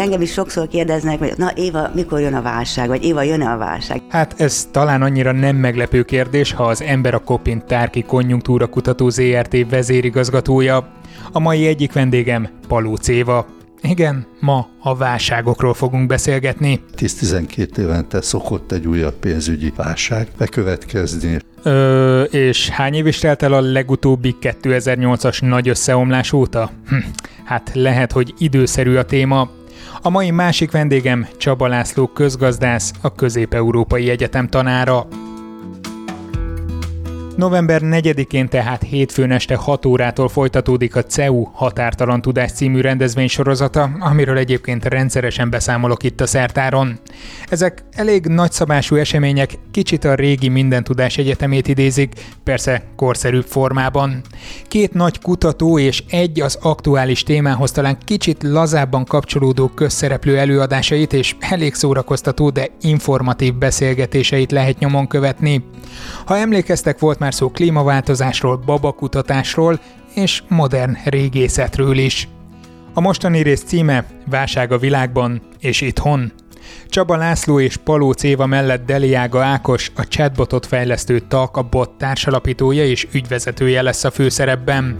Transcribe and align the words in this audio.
Engem 0.00 0.20
is 0.20 0.32
sokszor 0.32 0.68
kérdeznek, 0.68 1.18
hogy 1.18 1.32
na 1.36 1.52
Éva, 1.54 1.90
mikor 1.94 2.20
jön 2.20 2.34
a 2.34 2.42
válság, 2.42 2.88
vagy 2.88 3.04
Éva, 3.04 3.22
jön-e 3.22 3.50
a 3.50 3.56
válság? 3.56 4.02
Hát 4.08 4.40
ez 4.40 4.68
talán 4.70 5.02
annyira 5.02 5.32
nem 5.32 5.56
meglepő 5.56 6.02
kérdés, 6.02 6.52
ha 6.52 6.64
az 6.64 6.82
ember 6.82 7.14
a 7.14 7.18
Kopin 7.18 7.62
Tárki 7.66 8.02
Konjunktúra 8.02 8.66
Kutató 8.66 9.08
ZRT 9.08 9.70
vezérigazgatója. 9.70 10.92
A 11.32 11.38
mai 11.38 11.66
egyik 11.66 11.92
vendégem 11.92 12.48
Palóc 12.68 13.08
Éva, 13.08 13.46
igen, 13.82 14.26
ma 14.40 14.68
a 14.78 14.96
válságokról 14.96 15.74
fogunk 15.74 16.06
beszélgetni. 16.06 16.80
10-12 16.96 17.76
évente 17.78 18.20
szokott 18.20 18.72
egy 18.72 18.86
újabb 18.86 19.14
pénzügyi 19.14 19.72
válság 19.76 20.28
bekövetkezni. 20.38 21.38
Ö, 21.62 22.22
és 22.22 22.68
hány 22.68 22.94
év 22.94 23.06
is 23.06 23.18
telt 23.18 23.42
el 23.42 23.52
a 23.52 23.60
legutóbbi 23.60 24.36
2008-as 24.40 25.48
nagy 25.48 25.68
összeomlás 25.68 26.32
óta? 26.32 26.70
Hm, 26.88 26.96
hát 27.44 27.70
lehet, 27.74 28.12
hogy 28.12 28.34
időszerű 28.38 28.96
a 28.96 29.04
téma. 29.04 29.58
A 30.02 30.08
mai 30.08 30.30
másik 30.30 30.70
vendégem 30.70 31.28
Csaba 31.36 31.66
László 31.66 32.06
közgazdász, 32.06 32.92
a 33.00 33.14
Közép-Európai 33.14 34.10
Egyetem 34.10 34.48
tanára. 34.48 35.06
November 37.40 37.80
4-én 37.84 38.48
tehát 38.48 38.82
hétfőn 38.82 39.30
este 39.30 39.54
6 39.54 39.86
órától 39.86 40.28
folytatódik 40.28 40.96
a 40.96 41.02
CEU 41.02 41.42
Határtalan 41.52 42.22
Tudás 42.22 42.52
című 42.52 42.80
rendezvénysorozata, 42.80 43.90
amiről 43.98 44.38
egyébként 44.38 44.84
rendszeresen 44.84 45.50
beszámolok 45.50 46.02
itt 46.02 46.20
a 46.20 46.26
szertáron. 46.26 46.98
Ezek 47.48 47.84
elég 47.92 48.26
nagyszabású 48.26 48.96
események, 48.96 49.50
kicsit 49.70 50.04
a 50.04 50.14
régi 50.14 50.48
Minden 50.48 50.84
Tudás 50.84 51.18
Egyetemét 51.18 51.68
idézik, 51.68 52.12
persze 52.44 52.82
korszerűbb 52.96 53.44
formában. 53.44 54.20
Két 54.68 54.92
nagy 54.92 55.20
kutató 55.20 55.78
és 55.78 56.02
egy 56.10 56.40
az 56.40 56.58
aktuális 56.62 57.22
témához 57.22 57.72
talán 57.72 57.98
kicsit 58.04 58.42
lazábban 58.42 59.04
kapcsolódó 59.04 59.68
közszereplő 59.68 60.38
előadásait 60.38 61.12
és 61.12 61.36
elég 61.38 61.74
szórakoztató, 61.74 62.50
de 62.50 62.68
informatív 62.80 63.54
beszélgetéseit 63.54 64.52
lehet 64.52 64.78
nyomon 64.78 65.06
követni. 65.06 65.64
Ha 66.24 66.36
emlékeztek, 66.36 66.98
volt 66.98 67.18
már 67.18 67.29
szó 67.30 67.50
klímaváltozásról, 67.50 68.56
babakutatásról 68.56 69.80
és 70.14 70.42
modern 70.48 70.96
régészetről 71.04 71.98
is. 71.98 72.28
A 72.94 73.00
mostani 73.00 73.42
rész 73.42 73.62
címe 73.62 74.04
Válság 74.26 74.72
a 74.72 74.78
világban 74.78 75.42
és 75.58 75.80
itthon. 75.80 76.32
Csaba 76.88 77.16
László 77.16 77.60
és 77.60 77.76
Paló 77.76 78.12
Céva 78.12 78.46
mellett 78.46 78.86
Deliága 78.86 79.44
Ákos, 79.44 79.92
a 79.94 80.08
chatbotot 80.08 80.66
fejlesztő 80.66 81.18
TAK, 81.18 81.56
a 81.56 81.62
bot 81.62 81.90
társalapítója 81.90 82.84
és 82.84 83.06
ügyvezetője 83.12 83.82
lesz 83.82 84.04
a 84.04 84.10
főszerepben 84.10 84.96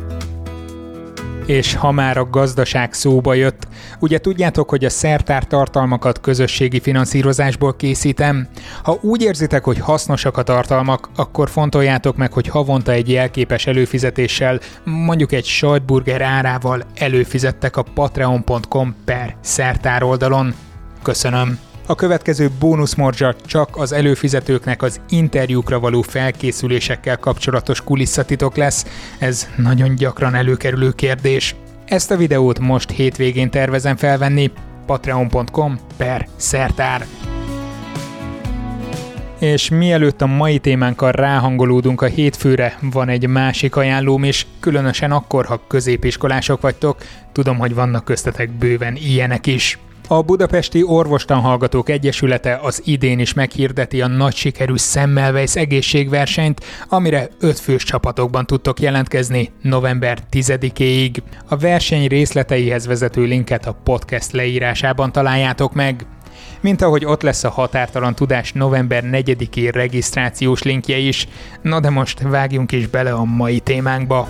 és 1.51 1.75
ha 1.75 1.91
már 1.91 2.17
a 2.17 2.29
gazdaság 2.31 2.93
szóba 2.93 3.34
jött, 3.34 3.69
ugye 3.98 4.19
tudjátok, 4.19 4.70
hogy 4.70 4.84
a 4.84 4.91
szertár 4.91 5.45
tartalmakat 5.45 6.20
közösségi 6.20 6.81
finanszírozásból 6.81 7.77
készítem. 7.77 8.48
Ha 8.83 8.98
úgy 9.01 9.23
érzitek, 9.23 9.65
hogy 9.65 9.79
hasznosak 9.79 10.37
a 10.37 10.42
tartalmak, 10.42 11.09
akkor 11.17 11.51
fontoljátok 11.51 12.17
meg, 12.17 12.33
hogy 12.33 12.47
havonta 12.47 12.92
egy 12.92 13.11
jelképes 13.11 13.67
előfizetéssel, 13.67 14.61
mondjuk 14.84 15.33
egy 15.33 15.45
sajtburger 15.45 16.20
árával 16.20 16.83
előfizettek 16.95 17.77
a 17.77 17.83
patreon.com 17.95 18.95
per 19.05 19.37
szertár 19.41 20.03
oldalon. 20.03 20.55
Köszönöm! 21.03 21.70
A 21.91 21.94
következő 21.94 22.50
bónuszmorzsa 22.58 23.34
csak 23.46 23.77
az 23.77 23.92
előfizetőknek 23.92 24.83
az 24.83 25.00
interjúkra 25.08 25.80
való 25.80 26.02
felkészülésekkel 26.02 27.16
kapcsolatos 27.16 27.80
kulisszatitok 27.80 28.56
lesz. 28.56 28.86
Ez 29.19 29.48
nagyon 29.56 29.94
gyakran 29.94 30.34
előkerülő 30.34 30.92
kérdés. 30.92 31.55
Ezt 31.84 32.11
a 32.11 32.16
videót 32.16 32.58
most 32.58 32.91
hétvégén 32.91 33.50
tervezem 33.50 33.96
felvenni, 33.96 34.50
patreon.com 34.86 35.78
per 35.96 36.28
szertár. 36.36 37.06
És 39.38 39.68
mielőtt 39.68 40.20
a 40.20 40.27
mai 40.27 40.58
témánkkal 40.58 41.12
ráhangolódunk 41.12 42.02
a 42.02 42.06
hétfőre, 42.06 42.79
van 42.80 43.08
egy 43.08 43.27
másik 43.27 43.77
ajánlóm 43.77 44.24
is, 44.24 44.46
különösen 44.61 45.12
akkor, 45.12 45.46
ha 45.46 45.62
középiskolások 45.67 46.61
vagytok, 46.61 46.96
tudom, 47.33 47.58
hogy 47.58 47.74
vannak 47.74 48.05
köztetek 48.05 48.50
bőven 48.50 48.96
ilyenek 48.96 49.46
is. 49.46 49.79
A 50.13 50.23
Budapesti 50.23 50.83
Orvostanhallgatók 50.83 51.89
Egyesülete 51.89 52.59
az 52.63 52.83
idén 52.85 53.19
is 53.19 53.33
meghirdeti 53.33 54.01
a 54.01 54.07
nagy 54.07 54.35
sikerű 54.35 54.75
Semmelweis 54.77 55.57
egészségversenyt, 55.57 56.65
amire 56.89 57.29
öt 57.41 57.59
fős 57.59 57.85
csapatokban 57.85 58.47
tudtok 58.47 58.81
jelentkezni 58.81 59.51
november 59.63 60.19
10-éig. 60.33 61.17
A 61.48 61.57
verseny 61.57 62.07
részleteihez 62.07 62.87
vezető 62.87 63.23
linket 63.23 63.67
a 63.67 63.77
podcast 63.85 64.33
leírásában 64.33 65.13
találjátok 65.13 65.75
meg. 65.75 66.07
Mint 66.61 66.83
ahogy 66.83 67.05
ott 67.05 67.23
lesz 67.23 67.45
a 67.45 67.51
Határtalan 67.51 68.15
Tudás 68.15 68.53
november 68.53 69.05
4-i 69.07 69.71
regisztrációs 69.73 70.63
linkje 70.63 70.97
is. 70.97 71.29
Na 71.63 71.81
de 71.81 71.91
most 71.91 72.21
vágjunk 72.21 72.73
is 72.73 72.87
bele 72.87 73.13
a 73.13 73.25
mai 73.25 73.61
témánkba. 73.61 74.29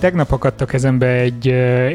Tegnap 0.00 0.32
akadt 0.32 0.60
a 0.60 0.64
kezembe 0.64 1.06
egy 1.06 1.46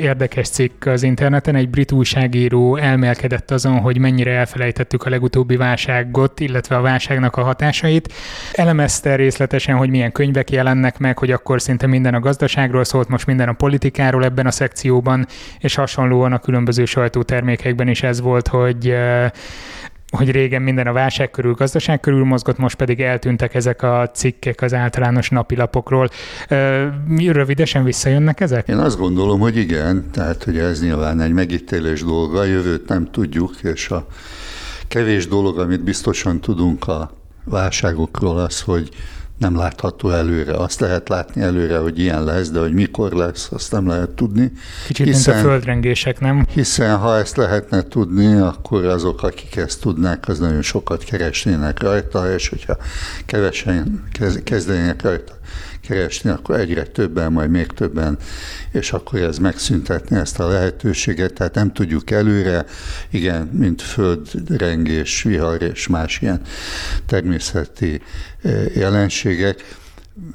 érdekes 0.02 0.50
cikk 0.50 0.86
az 0.86 1.04
interneten, 1.04 1.56
egy 1.56 1.70
brit 1.70 1.92
újságíró 1.92 2.76
elmélkedett 2.76 3.52
azon, 3.52 3.80
hogy 3.80 3.98
mennyire 3.98 4.32
elfelejtettük 4.32 5.04
a 5.04 5.10
legutóbbi 5.10 5.56
válságot, 5.56 6.40
illetve 6.40 6.76
a 6.76 6.82
válságnak 6.82 7.36
a 7.36 7.44
hatásait. 7.44 8.14
Elemezte 8.54 9.16
részletesen, 9.16 9.76
hogy 9.76 9.90
milyen 9.90 10.12
könyvek 10.12 10.52
jelennek 10.52 10.98
meg, 10.98 11.18
hogy 11.18 11.32
akkor 11.32 11.62
szinte 11.62 11.88
minden 11.88 12.14
a 12.14 12.20
gazdaságról 12.20 12.84
szólt, 12.84 13.08
most 13.08 13.26
minden 13.26 13.50
a 13.50 13.54
politikáról 13.54 14.24
ebben 14.24 14.46
a 14.46 14.52
szekcióban, 14.52 15.26
és 15.60 15.76
hasonlóan 15.76 16.34
a 16.34 16.40
különböző 16.40 16.86
sajtótermékekben 16.86 17.88
is 17.88 18.04
ez 18.04 18.22
volt, 18.22 18.48
hogy 18.48 18.96
hogy 20.12 20.32
régen 20.32 20.62
minden 20.62 20.88
a 20.88 20.94
válság 20.94 21.32
körül, 21.32 21.54
gazdaság 21.54 22.00
körül 22.00 22.24
mozgott, 22.24 22.58
most 22.58 22.76
pedig 22.76 23.02
eltűntek 23.02 23.56
ezek 23.56 23.84
a 23.84 24.10
cikkek 24.14 24.62
az 24.62 24.74
általános 24.74 25.30
napilapokról. 25.30 26.10
Rövidesen 27.18 27.84
visszajönnek 27.84 28.40
ezek? 28.40 28.68
Én 28.68 28.78
azt 28.78 28.98
gondolom, 28.98 29.40
hogy 29.40 29.58
igen, 29.58 30.06
tehát 30.12 30.44
hogy 30.44 30.58
ez 30.58 30.82
nyilván 30.82 31.22
egy 31.22 31.34
megítélés 31.34 32.04
dolga, 32.04 32.40
a 32.40 32.44
jövőt 32.44 32.88
nem 32.88 33.12
tudjuk, 33.12 33.56
és 33.62 33.90
a 33.90 34.08
kevés 34.88 35.28
dolog, 35.28 35.60
amit 35.60 35.84
biztosan 35.84 36.42
tudunk 36.42 36.88
a 36.88 37.12
válságokról, 37.44 38.38
az, 38.38 38.62
hogy 38.62 38.90
nem 39.42 39.56
látható 39.56 40.10
előre. 40.10 40.54
Azt 40.54 40.80
lehet 40.80 41.10
látni 41.10 41.42
előre, 41.42 41.78
hogy 41.78 42.00
ilyen 42.00 42.24
lesz, 42.24 42.50
de 42.50 42.60
hogy 42.60 42.74
mikor 42.74 43.12
lesz, 43.12 43.50
azt 43.52 43.72
nem 43.72 43.88
lehet 43.88 44.10
tudni. 44.10 44.52
Kicsit 44.88 45.06
hiszen, 45.06 45.34
mint 45.34 45.46
a 45.46 45.50
földrengések, 45.50 46.20
nem? 46.20 46.46
Hiszen 46.54 46.98
ha 46.98 47.18
ezt 47.18 47.36
lehetne 47.36 47.82
tudni, 47.82 48.36
akkor 48.36 48.86
azok, 48.86 49.24
akik 49.24 49.56
ezt 49.56 49.82
tudnák, 49.82 50.28
az 50.28 50.40
nagyon 50.40 50.62
sokat 50.62 51.04
keresnének 51.04 51.82
rajta, 51.82 52.34
és 52.34 52.50
hogyha 52.50 52.78
kevesen 53.26 54.04
kezdenének 54.44 55.02
rajta 55.02 55.34
keresni, 55.92 56.30
akkor 56.30 56.60
egyre 56.60 56.84
többen, 56.84 57.32
majd 57.32 57.50
még 57.50 57.68
többen, 57.68 58.18
és 58.72 58.92
akkor 58.92 59.20
ez 59.20 59.38
megszüntetni 59.38 60.18
ezt 60.18 60.40
a 60.40 60.48
lehetőséget, 60.48 61.34
tehát 61.34 61.56
nem 61.56 61.74
tudjuk 61.74 62.12
előre, 62.12 62.66
igen, 63.10 63.42
mint 63.42 63.82
földrengés, 63.82 65.24
vihar 65.24 65.62
és 65.62 65.88
más 65.88 66.22
ilyen 66.22 66.42
természeti 67.06 68.02
eh, 68.42 68.76
jelenségek, 68.76 69.80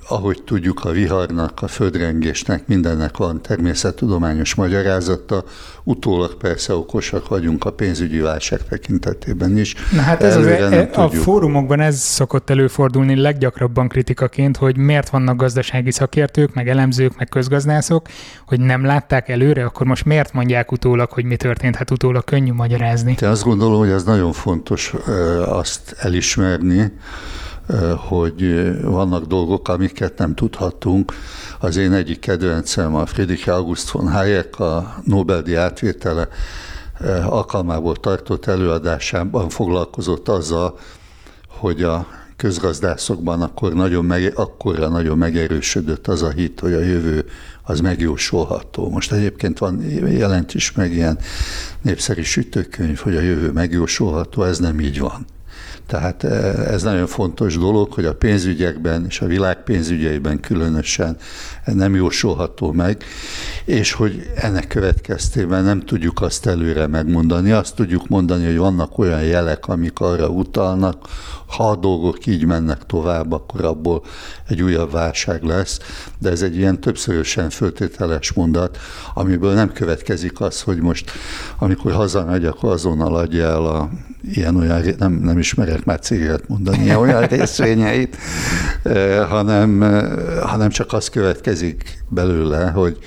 ahogy 0.09 0.42
tudjuk, 0.42 0.84
a 0.84 0.91
viharnak, 0.91 1.62
a 1.62 1.69
földrengésnek, 1.69 2.66
mindennek 2.66 3.16
van 3.16 3.42
természettudományos 3.42 4.54
magyarázata, 4.54 5.44
utólag 5.84 6.34
persze 6.34 6.75
okosak 6.75 7.28
vagyunk 7.28 7.64
a 7.64 7.72
pénzügyi 7.72 8.19
válság 8.19 8.62
tekintetében 8.69 9.59
is. 9.59 9.75
Na 9.92 10.00
hát 10.00 10.22
ez 10.22 10.37
az, 10.37 10.47
e, 10.47 10.88
a 10.92 11.04
tudjuk. 11.04 11.22
fórumokban 11.22 11.81
ez 11.81 11.98
szokott 11.98 12.50
előfordulni 12.50 13.16
leggyakrabban 13.16 13.88
kritikaként, 13.88 14.56
hogy 14.56 14.76
miért 14.76 15.09
vannak 15.09 15.37
gazdasági 15.37 15.91
szakértők, 15.91 16.54
meg 16.54 16.69
elemzők, 16.69 17.16
meg 17.16 17.28
közgazdászok, 17.28 18.08
hogy 18.47 18.60
nem 18.60 18.84
látták 18.84 19.28
előre, 19.28 19.64
akkor 19.64 19.87
most 19.87 20.05
miért 20.05 20.32
mondják 20.32 20.72
utólag, 20.72 21.11
hogy 21.11 21.25
mi 21.25 21.37
történt? 21.37 21.76
Hát 21.76 21.90
utólag 21.90 22.25
könnyű 22.25 22.52
magyarázni. 22.52 23.14
Te 23.14 23.29
azt 23.29 23.44
gondolom, 23.44 23.79
hogy 23.79 23.90
ez 23.90 24.05
nagyon 24.05 24.32
fontos 24.32 24.94
azt 25.46 25.94
elismerni, 25.99 26.93
hogy 27.97 28.71
vannak 28.83 29.25
dolgok, 29.25 29.69
amiket 29.69 30.19
nem 30.19 30.35
tudhatunk. 30.35 31.13
Az 31.61 31.77
én 31.77 31.93
egyik 31.93 32.19
kedvencem 32.19 32.95
a 32.95 33.07
Friedrich 33.07 33.49
August 33.49 33.91
von 33.91 34.11
Hayek, 34.11 34.61
a 34.61 34.95
Nobel-díj 35.05 35.57
átvétele 35.57 36.29
alkalmából 37.25 37.97
tartott 37.97 38.47
előadásában 38.47 39.49
foglalkozott 39.49 40.29
azzal, 40.29 40.79
hogy 41.49 41.83
a 41.83 42.07
közgazdászokban 42.37 43.43
akkor 43.43 43.73
nagyon 43.73 44.05
meg, 44.05 44.33
akkorra 44.35 44.89
nagyon 44.89 45.19
megerősödött 45.19 46.07
az 46.07 46.23
a 46.23 46.31
hit, 46.31 46.61
hogy 46.61 46.73
a 46.73 46.81
jövő 46.81 47.25
az 47.63 47.81
megjósolható. 47.81 48.91
Most 48.91 49.13
egyébként 49.13 49.59
van, 49.59 49.83
jelent 50.11 50.55
is 50.55 50.73
meg 50.73 50.93
ilyen 50.93 51.19
népszerű 51.83 52.23
sütőkönyv, 52.23 52.99
hogy 52.99 53.17
a 53.17 53.21
jövő 53.21 53.53
megjósolható, 53.53 54.43
ez 54.43 54.59
nem 54.59 54.81
így 54.81 54.99
van. 54.99 55.27
Tehát 55.87 56.25
e, 56.25 56.29
ez 56.73 56.83
nagyon 56.83 57.06
fontos 57.06 57.59
dolog, 57.59 57.93
hogy 57.93 58.05
a 58.05 58.15
pénzügyekben 58.15 59.05
és 59.09 59.21
a 59.21 59.27
világ 59.27 59.62
pénzügyeiben 59.62 60.41
különösen 60.41 61.17
nem 61.65 61.94
jósolható 61.94 62.73
meg, 62.73 63.05
és 63.65 63.93
hogy 63.93 64.31
ennek 64.35 64.67
következtében 64.67 65.65
nem 65.65 65.81
tudjuk 65.81 66.21
azt 66.21 66.47
előre 66.47 66.87
megmondani. 66.87 67.50
Azt 67.50 67.75
tudjuk 67.75 68.09
mondani, 68.09 68.44
hogy 68.44 68.56
vannak 68.56 68.99
olyan 68.99 69.23
jelek, 69.23 69.67
amik 69.67 70.00
arra 70.00 70.29
utalnak, 70.29 71.09
ha 71.46 71.70
a 71.70 71.76
dolgok 71.76 72.26
így 72.26 72.44
mennek 72.44 72.87
tovább, 72.87 73.32
akkor 73.32 73.64
abból 73.64 74.02
egy 74.48 74.62
újabb 74.62 74.93
válság 74.93 75.43
lesz, 75.43 75.78
de 76.19 76.31
ez 76.31 76.43
egy 76.43 76.56
ilyen 76.56 76.81
többszörösen 76.81 77.50
föltételes 77.50 78.32
mondat, 78.32 78.78
amiből 79.14 79.54
nem 79.54 79.72
következik 79.72 80.40
az, 80.40 80.62
hogy 80.62 80.81
most, 80.81 81.10
amikor 81.58 81.93
hazamegy, 81.93 82.44
akkor 82.44 82.72
azonnal 82.72 83.16
adja 83.16 83.44
el 83.44 83.66
a 83.66 83.90
ilyen-olyan, 84.22 84.82
nem, 84.98 85.12
nem 85.12 85.38
ismerek 85.38 85.84
már 85.84 86.00
céget 86.00 86.48
mondani, 86.48 86.82
ilyen 86.82 86.96
olyan 86.96 87.26
részvényeit, 87.37 88.16
eh, 88.82 89.28
hanem, 89.28 89.82
eh, 89.82 90.12
hanem 90.40 90.69
csak 90.69 90.93
az 90.93 91.08
következik 91.08 92.04
belőle, 92.08 92.70
hogy 92.70 92.98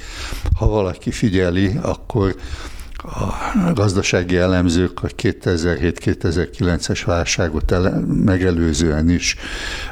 ha 0.57 0.68
valaki 0.68 1.12
figyeli, 1.12 1.80
akkor 1.81 2.36
a 3.04 3.74
gazdasági 3.74 4.38
elemzők 4.38 5.04
a 5.04 5.07
2007-2009-es 5.07 7.01
válságot 7.06 7.72
ele, 7.72 8.00
megelőzően 8.00 9.10
is 9.10 9.36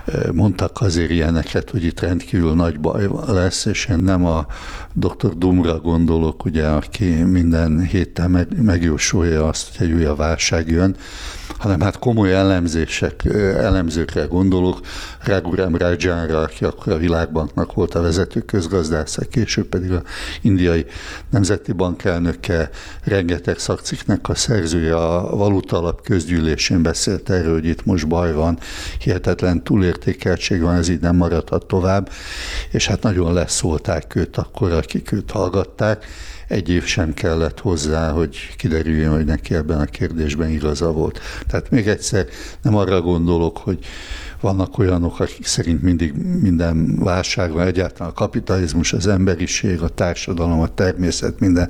eh, 0.06 0.32
mondtak 0.32 0.82
azért 0.82 1.10
ilyeneket, 1.10 1.70
hogy 1.70 1.84
itt 1.84 2.00
rendkívül 2.00 2.56
nagy 2.56 2.80
baj 2.80 3.08
lesz, 3.28 3.66
és 3.66 3.86
én 3.86 3.98
nem 3.98 4.26
a 4.26 4.46
dr. 4.94 5.38
Dumra 5.38 5.80
gondolok, 5.80 6.46
ugye, 6.46 6.68
aki 6.68 7.06
minden 7.06 7.82
héten 7.82 8.32
meg, 8.32 8.62
megjósolja 8.62 9.48
azt, 9.48 9.78
hogy 9.78 9.88
egy 9.88 9.94
újabb 9.94 10.18
válság 10.18 10.70
jön, 10.70 10.96
hanem 11.58 11.82
hát 11.82 12.00
komoly 12.00 12.34
elemzések, 12.34 13.26
elemzőkre 13.58 14.24
gondolok, 14.24 14.80
Raghuram 15.24 15.76
Rajanra, 15.76 16.42
aki 16.42 16.66
akkor 16.66 16.94
a 16.94 16.98
Világbanknak 16.98 17.74
volt 17.74 17.96
a 17.96 18.02
vezető 18.02 18.40
közgazdásza, 18.40 19.22
később 19.22 19.66
pedig 19.66 19.92
a 19.92 20.02
indiai 20.42 20.86
nemzeti 21.30 21.72
bank 21.72 22.04
elnöke, 22.04 22.70
rengeteg 23.04 23.58
szakciknek 23.58 24.30
a 24.30 24.36
szerzője, 24.36 24.96
a 24.96 25.36
valuta 25.36 25.78
alap 25.78 26.02
közgyűlésén 26.02 26.82
beszélt 26.82 27.30
erről, 27.30 27.54
hogy 27.54 27.66
itt 27.66 27.86
most 27.86 28.08
baj 28.08 28.34
van, 28.34 28.60
hihetetlen 29.00 29.64
túlértékeltség 29.64 30.62
van, 30.62 30.76
ez 30.76 30.90
így 30.90 31.02
nem 31.02 31.16
maradhat 31.16 31.66
tovább, 31.66 32.10
és 32.72 32.88
hát 32.88 33.02
nagyon 33.02 33.34
leszólták 33.34 34.16
őt 34.16 34.38
akkor, 34.38 34.72
akik 34.72 35.12
őt 35.12 35.32
hallgatták, 35.32 36.06
egy 36.48 36.70
év 36.70 36.84
sem 36.84 37.14
kellett 37.14 37.60
hozzá, 37.60 38.12
hogy 38.12 38.38
kiderüljön, 38.58 39.12
hogy 39.14 39.26
neki 39.26 39.56
ebben 39.56 39.80
a 39.80 39.86
kérdésben 39.86 40.50
igaza 40.50 40.92
volt. 40.92 41.20
Tehát 41.48 41.70
még 41.70 41.88
egyszer 41.88 42.26
nem 42.62 42.76
arra 42.76 43.02
gondolok, 43.02 43.58
hogy 43.58 43.80
vannak 44.42 44.78
olyanok, 44.78 45.20
akik 45.20 45.46
szerint 45.46 45.82
mindig 45.82 46.14
minden 46.42 46.96
válságban, 47.00 47.66
egyáltalán 47.66 48.12
a 48.12 48.16
kapitalizmus, 48.16 48.94
az 48.94 49.08
emberiség, 49.08 49.82
a 49.82 49.88
társadalom, 49.88 50.60
a 50.60 50.74
természet 50.74 51.40
minden 51.40 51.70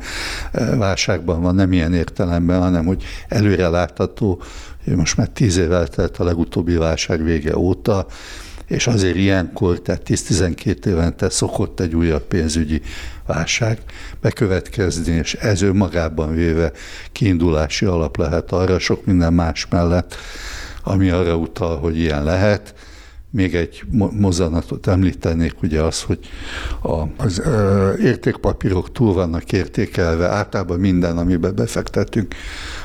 eh, 0.51 0.77
válságban 0.77 1.41
van, 1.41 1.55
nem 1.55 1.71
ilyen 1.71 1.93
értelemben, 1.93 2.61
hanem 2.61 2.85
hogy 2.85 3.03
előrelátható, 3.27 4.41
hogy 4.83 4.95
most 4.95 5.17
már 5.17 5.29
tíz 5.29 5.57
év 5.57 5.71
eltelt 5.71 6.17
a 6.17 6.23
legutóbbi 6.23 6.75
válság 6.75 7.23
vége 7.23 7.57
óta, 7.57 8.05
és 8.67 8.87
azért 8.87 9.15
ilyenkor, 9.15 9.79
tehát 9.81 10.01
10-12 10.05 10.85
évente 10.85 11.29
szokott 11.29 11.79
egy 11.79 11.95
újabb 11.95 12.23
pénzügyi 12.23 12.81
válság 13.25 13.79
bekövetkezni, 14.21 15.13
és 15.13 15.33
ez 15.33 15.61
önmagában 15.61 16.35
véve 16.35 16.71
kiindulási 17.11 17.85
alap 17.85 18.17
lehet 18.17 18.51
arra, 18.51 18.79
sok 18.79 19.05
minden 19.05 19.33
más 19.33 19.67
mellett, 19.69 20.15
ami 20.83 21.09
arra 21.09 21.35
utal, 21.35 21.77
hogy 21.77 21.97
ilyen 21.97 22.23
lehet. 22.23 22.73
Még 23.29 23.55
egy 23.55 23.83
mozanatot 24.11 24.87
említenék, 24.87 25.61
ugye 25.61 25.81
az, 25.81 26.01
hogy 26.01 26.19
az 27.17 27.41
értékpapírok 28.01 28.91
túl 28.91 29.13
vannak 29.13 29.51
értékelve, 29.51 30.27
általában 30.27 30.79
minden, 30.79 31.17
amiben 31.17 31.55
befektetünk, 31.55 32.35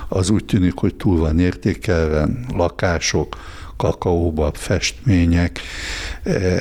az 0.08 0.31
úgy 0.31 0.44
tűnik, 0.44 0.75
hogy 0.75 0.94
túl 0.94 1.19
van 1.19 1.38
értékelve, 1.38 2.28
lakások, 2.55 3.37
kakaóba, 3.76 4.50
festmények, 4.54 5.60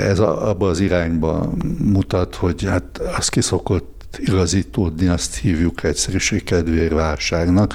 ez 0.08 0.20
abba 0.20 0.68
az 0.68 0.80
irányba 0.80 1.54
mutat, 1.78 2.36
hogy 2.36 2.66
hát 2.66 3.02
az 3.18 3.30
kiszokott 3.30 3.90
igazítódni, 4.18 5.08
azt 5.08 5.36
hívjuk 5.36 5.84
egyszerűség 5.84 6.44
kedvéért 6.44 6.92
válságnak. 6.92 7.74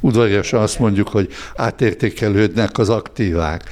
Udvariasan 0.00 0.60
azt 0.60 0.78
mondjuk, 0.78 1.08
hogy 1.08 1.28
átértékelődnek 1.56 2.78
az 2.78 2.88
aktívák. 2.88 3.62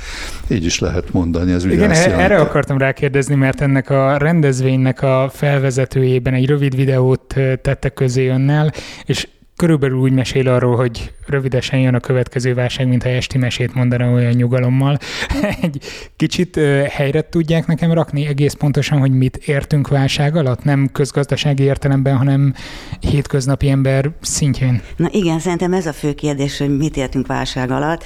Így 0.48 0.64
is 0.64 0.78
lehet 0.78 1.12
mondani. 1.12 1.52
Ez 1.52 1.64
Igen, 1.64 1.90
erre 1.90 2.10
jelenti. 2.10 2.34
akartam 2.34 2.78
rákérdezni, 2.78 3.34
mert 3.34 3.60
ennek 3.60 3.90
a 3.90 4.16
rendezvénynek 4.16 5.02
a 5.02 5.30
felvezetőjében 5.32 6.34
egy 6.34 6.46
rövid 6.46 6.76
videót 6.76 7.34
tettek 7.62 7.94
közé 7.94 8.28
önnel, 8.28 8.72
és 9.04 9.28
körülbelül 9.56 9.96
úgy 9.96 10.12
mesél 10.12 10.48
arról, 10.48 10.76
hogy 10.76 11.12
rövidesen 11.26 11.78
jön 11.78 11.94
a 11.94 12.00
következő 12.00 12.54
válság, 12.54 12.88
mintha 12.88 13.08
esti 13.08 13.38
mesét 13.38 13.74
mondana 13.74 14.12
olyan 14.12 14.32
nyugalommal. 14.32 14.98
Egy 15.62 15.78
kicsit 16.16 16.60
helyre 16.88 17.28
tudják 17.28 17.66
nekem 17.66 17.92
rakni 17.92 18.26
egész 18.26 18.52
pontosan, 18.52 18.98
hogy 18.98 19.10
mit 19.10 19.36
értünk 19.36 19.88
válság 19.88 20.36
alatt? 20.36 20.64
Nem 20.64 20.88
közgazdasági 20.92 21.62
értelemben, 21.62 22.16
hanem 22.16 22.54
hétköznapi 23.00 23.68
ember 23.68 24.10
szintjén. 24.20 24.82
Na 24.96 25.08
igen, 25.10 25.38
szerintem 25.38 25.72
ez 25.72 25.86
a 25.86 25.92
fő 25.92 26.14
kérdés, 26.14 26.58
hogy 26.58 26.76
mit 26.76 26.96
értünk 26.96 27.26
válság 27.26 27.70
alatt. 27.70 28.04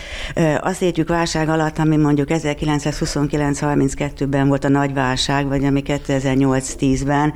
Azt 0.61 0.83
értjük 0.83 1.09
válság 1.09 1.49
alatt, 1.49 1.79
ami 1.79 1.97
mondjuk 1.97 2.29
1929-32-ben 2.31 4.49
volt 4.49 4.65
a 4.65 4.69
nagy 4.69 4.95
válság, 4.95 5.47
vagy 5.47 5.65
ami 5.65 5.83
2008-10-ben, 5.87 7.33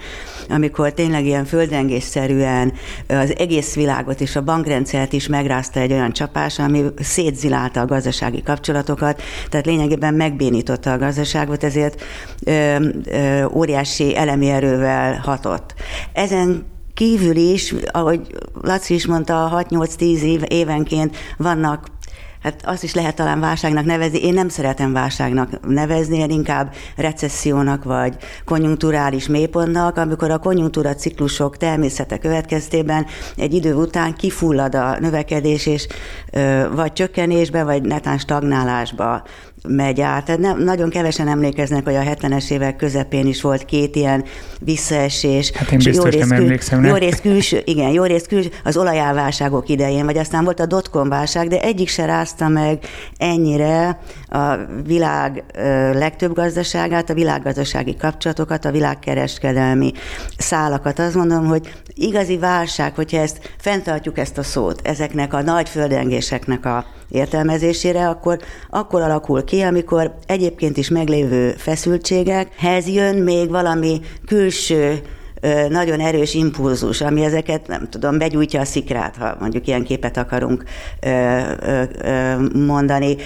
amikor 0.49 0.93
tényleg 0.93 1.25
ilyen 1.25 1.45
földrengésszerűen 1.45 2.73
az 3.09 3.39
egész 3.39 3.75
világot 4.03 4.21
és 4.21 4.37
a 4.37 4.43
bankrendszert 4.43 5.13
is 5.13 5.27
megrázta 5.27 5.81
egy 5.81 5.93
olyan 5.93 6.13
csapás, 6.13 6.59
ami 6.59 6.85
szétzilálta 6.99 7.81
a 7.81 7.87
gazdasági 7.87 8.43
kapcsolatokat, 8.43 9.23
tehát 9.49 9.67
lényegében 9.67 10.15
megbénította 10.15 10.93
a 10.93 10.99
gazdaságot, 10.99 11.65
ezért 11.65 12.03
ö, 12.45 12.77
ö, 13.05 13.45
óriási 13.53 14.17
elemi 14.17 14.49
erővel 14.49 15.21
hatott. 15.25 15.75
Ezen 16.13 16.67
kívül 16.95 17.37
is, 17.37 17.75
ahogy 17.91 18.21
Laci 18.63 18.95
is 18.95 19.07
mondta, 19.07 19.67
6-8-10 19.71 20.01
év, 20.01 20.43
évenként 20.49 21.17
vannak 21.37 21.87
hát 22.43 22.61
azt 22.65 22.83
is 22.83 22.95
lehet 22.95 23.15
talán 23.15 23.41
válságnak 23.41 23.85
nevezni. 23.85 24.23
Én 24.23 24.35
nem 24.35 24.49
szeretem 24.49 24.93
válságnak 24.93 25.69
nevezni, 25.69 26.19
én 26.19 26.31
inkább 26.31 26.75
recessziónak 26.97 27.85
vagy 27.85 28.17
konjunkturális 28.45 29.29
mélypontnak, 29.29 29.97
amikor 29.97 30.31
a 30.31 30.39
konjunktúra 30.39 30.95
ciklusok 30.95 31.57
természete 31.57 32.19
következtében 32.19 33.07
egy 33.37 33.55
idő 33.55 33.75
után 33.75 34.15
kifullad 34.15 34.75
a 34.75 34.97
növekedés, 35.01 35.67
és 35.67 35.87
vagy 36.75 36.93
csökkenésbe, 36.93 37.65
vagy 37.65 37.83
netán 37.83 38.19
stagnálásba 38.19 39.23
megy 39.69 40.01
át. 40.01 40.25
Tehát 40.25 40.41
nem, 40.41 40.63
nagyon 40.63 40.91
kevesen 40.91 41.29
emlékeznek, 41.29 41.85
hogy 41.85 41.95
a 41.95 42.01
70-es 42.01 42.51
évek 42.51 42.77
közepén 42.77 43.27
is 43.27 43.43
volt 43.43 43.65
két 43.65 43.97
ilyen 43.97 44.25
visszaesés. 44.61 45.51
Hát 45.51 45.71
én 45.71 45.79
biztos 45.79 45.97
jó 45.97 46.19
rész, 46.19 46.29
nem 46.29 46.41
emlékszem. 46.41 46.85
Jó 46.85 46.95
rész 46.95 47.21
külső, 47.21 47.63
igen, 47.65 47.91
jó 47.91 48.05
rész 48.05 48.27
külső, 48.27 48.51
az 48.65 48.77
olajálválságok 48.77 49.69
idején, 49.69 50.05
vagy 50.05 50.19
aztán 50.19 50.45
volt 50.45 50.61
a 50.61 50.67
dotcom 50.67 51.09
válság, 51.09 51.49
de 51.49 51.61
egyik 51.61 51.89
se 51.89 52.05
rázta 52.05 52.49
meg 52.49 52.79
ennyire 53.17 53.99
a 54.29 54.57
világ 54.87 55.45
legtöbb 55.93 56.35
gazdaságát, 56.35 57.11
a 57.11 57.15
világgazdasági 57.15 57.97
kapcsolatokat, 57.97 58.65
a 58.65 58.71
világkereskedelmi 58.71 59.93
szálakat. 60.39 60.99
Azt 60.99 61.15
mondom, 61.15 61.47
hogy 61.47 61.73
igazi 61.95 62.39
válság, 62.39 62.95
hogyha 62.95 63.19
ezt 63.19 63.55
fenntartjuk 63.59 64.19
ezt 64.19 64.39
a 64.39 64.43
szót, 64.43 64.81
ezeknek 64.85 65.35
a 65.35 65.43
nagy 65.43 65.69
földrengéseknek 65.69 66.67
a 66.67 66.85
értelmezésére, 67.13 68.09
akkor 68.09 68.39
akkor 68.71 69.03
alakul 69.03 69.45
ki, 69.45 69.61
amikor 69.61 70.15
egyébként 70.27 70.77
is 70.77 70.89
meglévő 70.89 71.51
feszültségekhez 71.51 72.89
jön 72.89 73.17
még 73.17 73.51
valami 73.51 74.01
külső 74.27 75.03
nagyon 75.69 76.01
erős 76.01 76.35
impulzus, 76.35 77.01
ami 77.01 77.25
ezeket, 77.25 77.67
nem 77.67 77.89
tudom, 77.91 78.19
begyújtja 78.19 78.61
a 78.61 78.65
szikrát, 78.65 79.17
ha 79.17 79.37
mondjuk 79.41 79.67
ilyen 79.67 79.85
képet 79.85 80.17
akarunk 80.17 80.65
mondani. 82.53 83.17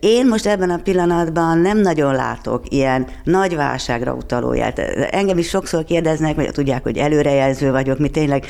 Én 0.00 0.26
most 0.26 0.46
ebben 0.46 0.70
a 0.70 0.80
pillanatban 0.82 1.58
nem 1.58 1.78
nagyon 1.78 2.14
látok 2.14 2.62
ilyen 2.68 3.06
nagy 3.24 3.56
válságra 3.56 4.12
utaló 4.12 4.52
jelt. 4.52 4.78
Engem 5.10 5.38
is 5.38 5.48
sokszor 5.48 5.84
kérdeznek, 5.84 6.34
vagy 6.34 6.50
tudják, 6.50 6.82
hogy 6.82 6.96
előrejelző 6.96 7.70
vagyok, 7.70 7.98
mi 7.98 8.08
tényleg 8.08 8.46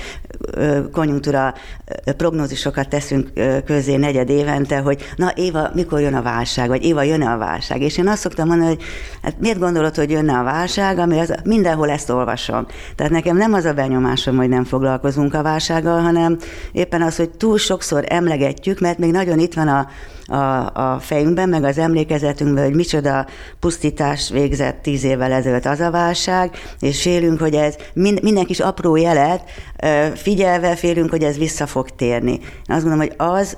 konjunktúra 0.92 1.54
prognózisokat 2.16 2.88
teszünk 2.88 3.30
közé 3.64 3.96
negyed 3.96 4.30
évente, 4.30 4.78
hogy 4.78 5.12
na 5.16 5.32
Éva, 5.34 5.70
mikor 5.74 6.00
jön 6.00 6.14
a 6.14 6.22
válság, 6.22 6.68
vagy 6.68 6.84
Éva, 6.84 7.02
jön 7.02 7.22
a 7.22 7.38
válság. 7.38 7.80
És 7.80 7.98
én 7.98 8.08
azt 8.08 8.20
szoktam 8.20 8.48
mondani, 8.48 8.68
hogy 8.68 8.82
hát 9.22 9.34
miért 9.40 9.58
gondolod, 9.58 9.94
hogy 9.94 10.10
jönne 10.10 10.38
a 10.38 10.42
válság, 10.42 10.98
ami 10.98 11.18
az, 11.18 11.34
mindenhol 11.44 11.90
ezt 11.90 12.10
olvasom. 12.10 12.66
Tehát 12.98 13.12
nekem 13.12 13.36
nem 13.36 13.52
az 13.52 13.64
a 13.64 13.72
benyomásom, 13.72 14.36
hogy 14.36 14.48
nem 14.48 14.64
foglalkozunk 14.64 15.34
a 15.34 15.42
válsággal, 15.42 16.00
hanem 16.00 16.36
éppen 16.72 17.02
az, 17.02 17.16
hogy 17.16 17.30
túl 17.30 17.58
sokszor 17.58 18.04
emlegetjük, 18.08 18.80
mert 18.80 18.98
még 18.98 19.10
nagyon 19.10 19.38
itt 19.38 19.54
van 19.54 19.68
a, 19.68 19.88
a, 20.34 20.70
a 20.92 20.98
fejünkben, 21.00 21.48
meg 21.48 21.64
az 21.64 21.78
emlékezetünkben, 21.78 22.64
hogy 22.64 22.74
micsoda 22.74 23.26
pusztítás 23.60 24.30
végzett 24.30 24.82
tíz 24.82 25.04
évvel 25.04 25.32
ezelőtt 25.32 25.66
az 25.66 25.80
a 25.80 25.90
válság, 25.90 26.50
és 26.80 27.02
félünk, 27.02 27.40
hogy 27.40 27.54
ez 27.54 27.74
minden 27.94 28.44
kis 28.44 28.60
apró 28.60 28.96
jelet 28.96 29.42
figyelve 30.14 30.76
félünk, 30.76 31.10
hogy 31.10 31.22
ez 31.22 31.38
vissza 31.38 31.66
fog 31.66 31.90
térni. 31.90 32.32
Én 32.32 32.74
azt 32.74 32.84
gondolom, 32.84 33.06
hogy 33.06 33.14
az 33.16 33.56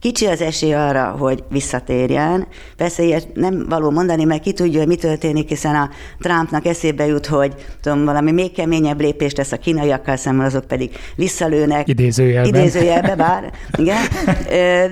Kicsi 0.00 0.26
az 0.26 0.40
esély 0.40 0.74
arra, 0.74 1.04
hogy 1.18 1.44
visszatérjen. 1.50 2.46
Persze 2.76 3.02
ilyet 3.02 3.28
nem 3.34 3.66
való 3.68 3.90
mondani, 3.90 4.24
mert 4.24 4.42
ki 4.42 4.52
tudja, 4.52 4.78
hogy 4.78 4.88
mi 4.88 4.96
történik, 4.96 5.48
hiszen 5.48 5.74
a 5.74 5.90
Trumpnak 6.18 6.66
eszébe 6.66 7.06
jut, 7.06 7.26
hogy 7.26 7.54
tudom, 7.82 8.04
valami 8.04 8.32
még 8.32 8.52
keményebb 8.52 9.00
lépést 9.00 9.36
tesz 9.36 9.52
a 9.52 9.56
kínaiakkal 9.56 10.16
szemben, 10.16 10.46
azok 10.46 10.64
pedig 10.64 10.90
visszalőnek. 11.16 11.88
Idézőjelben. 11.88 12.54
Idézőjelbe, 12.54 13.14
bár, 13.16 13.52
igen. 13.78 14.02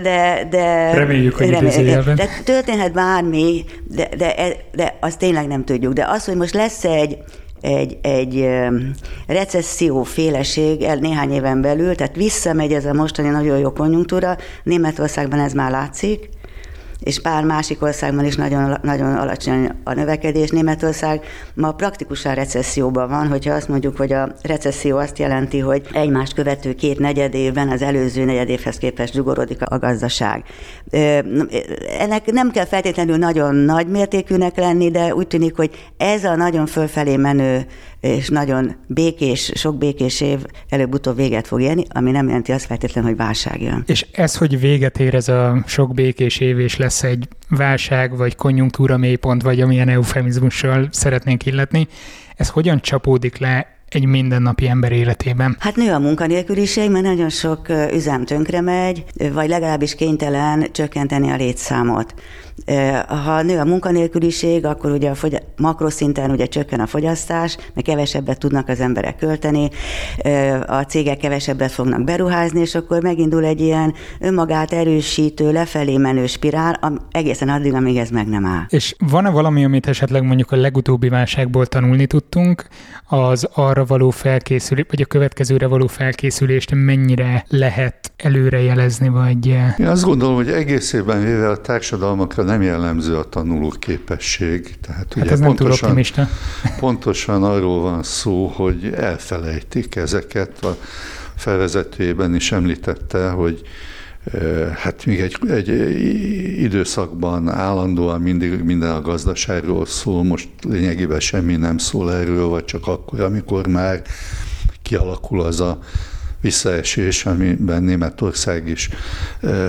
De, 0.03 0.49
de, 0.51 0.93
Reméljük, 0.95 1.35
hogy 1.35 1.51
reméljük, 1.51 1.73
idézőjelben. 1.73 2.17
De 2.17 2.29
történhet 2.45 2.93
bármi, 2.93 3.65
de, 3.89 4.09
de, 4.17 4.35
de 4.73 4.97
azt 5.01 5.19
tényleg 5.19 5.47
nem 5.47 5.65
tudjuk. 5.65 5.93
De 5.93 6.05
az, 6.09 6.25
hogy 6.25 6.37
most 6.37 6.55
lesz 6.55 6.85
egy 6.85 7.19
egy, 7.65 7.99
egy 8.03 8.49
recesszió 9.27 10.03
féleség 10.03 10.83
el 10.83 10.97
néhány 10.97 11.33
éven 11.33 11.61
belül, 11.61 11.95
tehát 11.95 12.17
visszamegy 12.17 12.73
ez 12.73 12.85
a 12.85 12.93
mostani 12.93 13.29
nagyon 13.29 13.59
jó 13.59 13.73
konjunktúra, 13.73 14.37
Németországban 14.63 15.39
ez 15.39 15.53
már 15.53 15.71
látszik, 15.71 16.29
és 17.05 17.21
pár 17.21 17.45
másik 17.45 17.83
országban 17.83 18.25
is 18.25 18.37
nagyon, 18.37 18.79
nagyon 18.83 19.17
alacsony 19.17 19.71
a 19.85 19.93
növekedés. 19.93 20.51
Németország 20.51 21.25
ma 21.55 21.73
praktikusan 21.73 22.35
recesszióban 22.35 23.09
van, 23.09 23.29
hogyha 23.29 23.55
azt 23.55 23.69
mondjuk, 23.69 23.97
hogy 23.97 24.13
a 24.13 24.33
recesszió 24.43 24.97
azt 24.97 25.19
jelenti, 25.19 25.59
hogy 25.59 25.87
egymást 25.93 26.35
követő 26.35 26.75
két 26.75 26.99
negyed 26.99 27.35
évben 27.35 27.69
az 27.69 27.83
előző 27.83 28.25
negyed 28.25 28.49
évhez 28.49 28.77
képest 28.77 29.13
zsugorodik 29.13 29.59
a 29.65 29.79
gazdaság. 29.79 30.45
Ennek 31.99 32.33
nem 32.33 32.51
kell 32.51 32.67
feltétlenül 32.67 33.17
nagyon 33.17 33.55
nagy 33.55 33.87
mértékűnek 33.89 34.57
lenni, 34.57 34.91
de 34.91 35.15
úgy 35.15 35.27
tűnik, 35.27 35.57
hogy 35.57 35.71
ez 35.97 36.25
a 36.25 36.37
nagyon 36.37 36.67
fölfelé 36.67 37.17
menő 37.17 37.67
és 38.05 38.29
nagyon 38.29 38.75
békés, 38.87 39.53
sok 39.55 39.79
békés 39.79 40.21
év 40.21 40.39
előbb-utóbb 40.69 41.17
véget 41.17 41.47
fog 41.47 41.61
érni, 41.61 41.85
ami 41.89 42.11
nem 42.11 42.27
jelenti 42.27 42.53
azt 42.53 42.65
feltétlenül, 42.65 43.11
hogy 43.11 43.19
válság 43.19 43.63
jön. 43.63 43.83
És 43.87 44.07
ez, 44.13 44.37
hogy 44.37 44.61
véget 44.61 44.99
ér 44.99 45.15
ez 45.15 45.29
a 45.29 45.63
sok 45.67 45.95
békés 45.95 46.39
év, 46.39 46.59
és 46.59 46.77
lesz 46.77 47.03
egy 47.03 47.29
válság, 47.49 48.17
vagy 48.17 48.37
konjunktúra 48.37 48.97
mélypont, 48.97 49.43
vagy 49.43 49.61
amilyen 49.61 49.89
eufemizmussal 49.89 50.89
szeretnénk 50.91 51.47
illetni, 51.47 51.89
ez 52.37 52.49
hogyan 52.49 52.81
csapódik 52.81 53.39
le 53.39 53.74
egy 53.95 54.07
mindennapi 54.07 54.69
ember 54.69 54.93
életében? 54.93 55.57
Hát 55.59 55.77
nő 55.77 55.93
a 55.93 55.99
munkanélküliség, 55.99 56.91
mert 56.91 57.05
nagyon 57.05 57.29
sok 57.29 57.69
üzem 57.93 58.25
tönkre 58.25 58.61
megy, 58.61 59.05
vagy 59.33 59.49
legalábbis 59.49 59.95
kénytelen 59.95 60.67
csökkenteni 60.73 61.31
a 61.31 61.37
létszámot. 61.37 62.15
Ha 63.25 63.43
nő 63.43 63.59
a 63.59 63.65
munkanélküliség, 63.65 64.67
akkor 64.67 64.91
ugye 64.91 65.11
a 65.11 65.15
fogy- 65.15 65.43
makroszinten 65.57 66.31
ugye 66.31 66.47
csökken 66.47 66.81
a 66.81 66.87
fogyasztás, 66.87 67.57
mert 67.75 67.87
kevesebbet 67.87 68.39
tudnak 68.39 68.69
az 68.69 68.81
emberek 68.81 69.17
költeni, 69.17 69.71
a 70.67 70.81
cégek 70.81 71.17
kevesebbet 71.17 71.71
fognak 71.71 72.05
beruházni, 72.05 72.61
és 72.61 72.75
akkor 72.75 73.03
megindul 73.03 73.45
egy 73.45 73.61
ilyen 73.61 73.95
önmagát 74.21 74.73
erősítő, 74.73 75.53
lefelé 75.53 75.97
menő 75.97 76.27
spirál, 76.27 77.01
egészen 77.11 77.49
addig, 77.49 77.75
amíg 77.75 77.97
ez 77.97 78.11
meg 78.11 78.27
nem 78.27 78.47
áll. 78.47 78.65
És 78.69 78.95
van-e 78.99 79.31
valami, 79.31 79.65
amit 79.65 79.87
esetleg 79.87 80.23
mondjuk 80.23 80.51
a 80.51 80.57
legutóbbi 80.57 81.09
válságból 81.09 81.67
tanulni 81.67 82.07
tudtunk, 82.07 82.67
az 83.15 83.49
arra 83.53 83.85
való 83.85 84.11
felkészülés, 84.11 84.85
vagy 84.89 85.01
a 85.01 85.05
következőre 85.05 85.67
való 85.67 85.87
felkészülést 85.87 86.71
mennyire 86.75 87.45
lehet 87.49 88.13
előrejelezni, 88.17 89.09
vagy... 89.09 89.47
Én 89.79 89.87
azt 89.87 90.05
gondolom, 90.05 90.35
hogy 90.35 90.49
egészében 90.51 91.25
véve 91.25 91.49
a 91.49 91.61
társadalmakra 91.61 92.43
nem 92.43 92.63
jellemző 92.63 93.17
a 93.17 93.29
tanuló 93.29 93.75
képesség. 93.79 94.81
Tehát 94.81 94.97
hát 94.99 95.17
ugye 95.17 95.31
ez 95.31 95.39
nem 95.39 95.49
pontosan, 95.49 95.79
túl 95.79 95.89
optimista. 95.89 96.29
pontosan 96.81 97.43
arról 97.43 97.81
van 97.81 98.03
szó, 98.03 98.47
hogy 98.47 98.93
elfelejtik 98.97 99.97
ezeket. 99.97 100.65
A 100.65 100.77
felvezetőjében 101.37 102.35
is 102.35 102.53
említette, 102.53 103.29
hogy 103.29 103.63
hát 104.75 105.07
még 105.07 105.21
egy, 105.21 105.37
egy 105.49 105.69
időszakban 106.63 107.49
állandóan 107.49 108.21
mindig 108.21 108.63
minden 108.63 108.91
a 108.91 109.01
gazdaságról 109.01 109.87
szól, 109.87 110.25
most 110.25 110.49
lényegében 110.69 111.21
semmi 111.21 111.57
nem 111.57 111.79
szól 111.79 112.13
erről, 112.13 112.47
vagy 112.47 112.65
csak 112.65 112.87
akkor, 112.87 113.21
amikor 113.21 113.67
már 113.67 114.03
kialakul 114.83 115.41
az 115.41 115.61
a 115.61 115.79
visszaesés, 116.41 117.27
amiben 117.27 117.83
Németország 117.83 118.69
is 118.69 118.89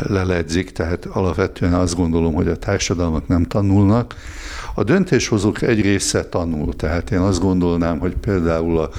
leledzik, 0.08 0.72
tehát 0.72 1.06
alapvetően 1.06 1.74
azt 1.74 1.96
gondolom, 1.96 2.34
hogy 2.34 2.48
a 2.48 2.58
társadalmak 2.58 3.28
nem 3.28 3.44
tanulnak. 3.44 4.16
A 4.74 4.84
döntéshozók 4.84 5.62
egy 5.62 5.82
része 5.82 6.26
tanul, 6.30 6.76
tehát 6.76 7.12
én 7.12 7.20
azt 7.20 7.40
gondolnám, 7.40 8.00
hogy 8.00 8.16
például 8.16 8.80
a 8.80 8.90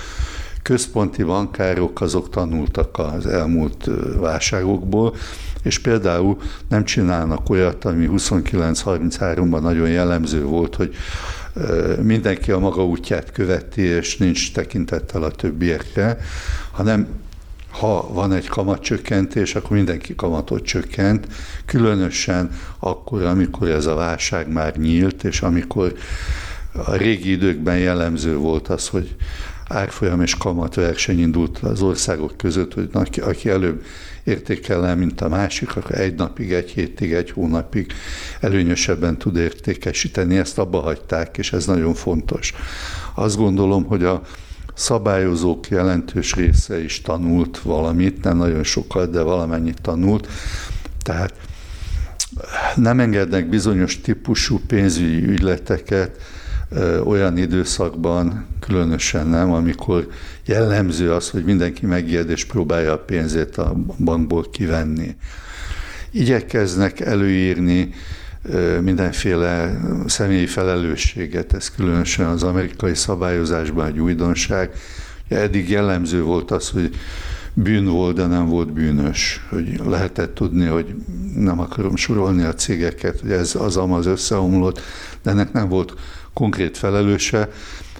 központi 0.66 1.23
bankárok 1.23 2.00
azok 2.00 2.30
tanultak 2.30 2.99
az 2.99 3.26
elmúlt 3.26 3.90
válságokból, 4.18 5.14
és 5.62 5.78
például 5.78 6.37
nem 6.68 6.85
csinálnak 6.85 7.50
olyat, 7.50 7.85
ami 7.85 8.08
29-33-ban 8.12 9.61
nagyon 9.61 9.88
jellemző 9.88 10.44
volt, 10.44 10.75
hogy 10.75 10.94
mindenki 12.02 12.50
a 12.50 12.58
maga 12.58 12.85
útját 12.85 13.32
követi, 13.32 13.82
és 13.82 14.16
nincs 14.16 14.52
tekintettel 14.52 15.23
a 15.23 15.30
többiekre, 15.30 16.18
hanem 16.70 17.06
ha 17.70 18.12
van 18.12 18.32
egy 18.32 18.46
kamatcsökkentés, 18.46 19.54
akkor 19.54 19.76
mindenki 19.76 20.14
kamatot 20.14 20.64
csökkent, 20.64 21.26
különösen 21.66 22.50
akkor, 22.78 23.23
amikor 23.23 23.68
ez 23.68 23.87
a 23.87 23.94
válság 23.94 24.52
már 24.52 24.76
nyílt, 24.76 25.25
és 25.25 25.42
amikor 25.42 25.92
a 26.73 26.94
régi 26.94 27.30
időkben 27.30 27.78
jellemző 27.78 28.37
volt 28.37 28.68
az, 28.68 28.88
hogy 28.88 29.16
árfolyam 29.68 30.20
és 30.20 30.35
kamat 30.35 30.75
verseny 30.75 31.20
indult 31.20 31.58
az 31.58 31.82
országok 31.82 32.37
között, 32.37 32.75
hogy 32.75 32.88
aki, 32.92 33.20
aki 33.20 33.49
előbb 33.49 33.85
értékel 34.25 34.87
el, 34.87 34.96
mint 34.96 35.20
a 35.20 35.28
másik, 35.28 35.76
akkor 35.76 35.99
egy 35.99 36.14
napig, 36.14 36.52
egy 36.52 36.70
hétig, 36.70 37.12
egy 37.12 37.30
hónapig 37.30 37.92
előnyösebben 38.40 39.18
tud 39.18 39.37
értékesíteni. 39.37 40.37
Ezt 40.37 40.58
abba 40.58 40.80
hagyták, 40.80 41.38
és 41.38 41.52
ez 41.52 41.66
nagyon 41.66 41.94
fontos. 41.94 42.54
Azt 43.14 43.37
gondolom, 43.37 43.85
hogy 43.85 44.04
a 44.04 44.23
szabályozók 44.75 45.68
jelentős 45.68 46.35
része 46.35 46.82
is 46.82 47.00
tanult 47.00 47.58
valamit, 47.58 48.25
nem 48.25 48.37
nagyon 48.37 48.64
sokat, 48.64 49.11
de 49.11 49.20
valamennyit 49.20 49.80
tanult. 49.80 50.28
Tehát 51.02 51.35
nem 52.75 53.00
engednek 53.00 53.49
bizonyos 53.49 54.00
típusú 54.00 54.61
pénzügyi 54.66 55.26
ügyleteket 55.26 56.16
olyan 57.04 57.38
időszakban, 57.38 58.46
különösen 58.61 59.26
nem, 59.26 59.52
amikor 59.52 60.08
jellemző 60.44 61.12
az, 61.12 61.30
hogy 61.30 61.44
mindenki 61.44 61.87
megijed 61.87 62.30
és 62.30 62.44
próbálja 62.44 62.92
a 62.92 62.99
pénzét 62.99 63.56
a 63.56 63.76
bankból 63.99 64.50
kivenni. 64.50 65.16
Igyekeznek 66.11 67.00
előírni 67.00 67.94
mindenféle 68.80 69.80
személyi 70.06 70.46
felelősséget, 70.46 71.52
ez 71.52 71.70
különösen 71.70 72.26
az 72.26 72.42
amerikai 72.42 72.94
szabályozásban 72.94 73.87
egy 73.87 73.99
újdonság. 73.99 74.70
Eddig 75.28 75.70
jellemző 75.70 76.23
volt 76.23 76.50
az, 76.50 76.70
hogy 76.70 76.90
bűn 77.54 77.85
volt, 77.85 78.16
de 78.16 78.26
nem 78.26 78.49
volt 78.49 78.73
bűnös. 78.73 79.46
Hogy 79.49 79.80
lehetett 79.87 80.35
tudni, 80.35 80.66
hogy 80.66 80.94
nem 81.35 81.61
akarom 81.61 81.96
sorolni 81.96 82.42
a 82.42 82.54
cégeket, 82.54 83.20
hogy 83.20 83.30
ez 83.30 83.54
az 83.54 83.76
amaz 83.76 84.06
összeomlott, 84.06 84.80
de 85.23 85.30
ennek 85.30 85.52
nem 85.52 85.68
volt 85.68 85.94
konkrét 86.37 86.76
felelőse. 86.76 87.49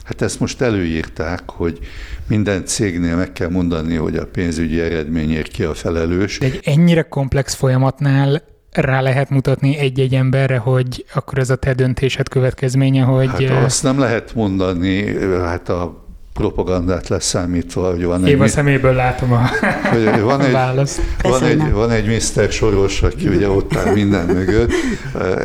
Hát 0.05 0.23
ezt 0.23 0.41
most 0.41 0.61
előírták, 0.61 1.41
hogy 1.47 1.79
minden 2.27 2.65
cégnél 2.65 3.17
meg 3.17 3.33
kell 3.33 3.49
mondani, 3.49 3.95
hogy 3.95 4.17
a 4.17 4.27
pénzügyi 4.27 4.81
eredményért 4.81 5.49
ki 5.49 5.63
a 5.63 5.75
felelős. 5.75 6.39
De 6.39 6.47
egy 6.47 6.61
ennyire 6.65 7.03
komplex 7.03 7.55
folyamatnál 7.55 8.43
rá 8.73 9.01
lehet 9.01 9.31
mutatni 9.31 9.77
egy-egy 9.77 10.15
emberre, 10.15 10.57
hogy 10.57 11.05
akkor 11.15 11.39
ez 11.39 11.51
a 11.51 11.57
te 11.57 11.75
döntésed 11.75 12.29
következménye, 12.29 13.03
hogy... 13.03 13.29
Hát 13.29 13.65
azt 13.65 13.83
nem 13.83 13.99
lehet 13.99 14.35
mondani, 14.35 15.17
hát 15.45 15.69
a 15.69 16.05
propagandát 16.33 17.09
leszámítva, 17.09 17.91
hogy 17.91 18.05
van 18.05 18.27
Éva 18.27 18.45
egy... 18.45 18.51
szeméből 18.51 18.95
látom 18.95 19.33
a, 19.33 19.51
hogy 19.93 20.21
van 20.21 20.41
egy, 20.41 20.53
választ. 20.53 21.01
Van 21.23 21.43
egy, 21.43 21.71
van 21.71 21.91
egy 21.91 22.07
Mr. 22.07 22.51
Soros, 22.51 23.03
aki 23.03 23.29
ugye 23.29 23.49
ott 23.49 23.77
áll 23.77 23.93
minden 23.93 24.27
mögött. 24.27 24.73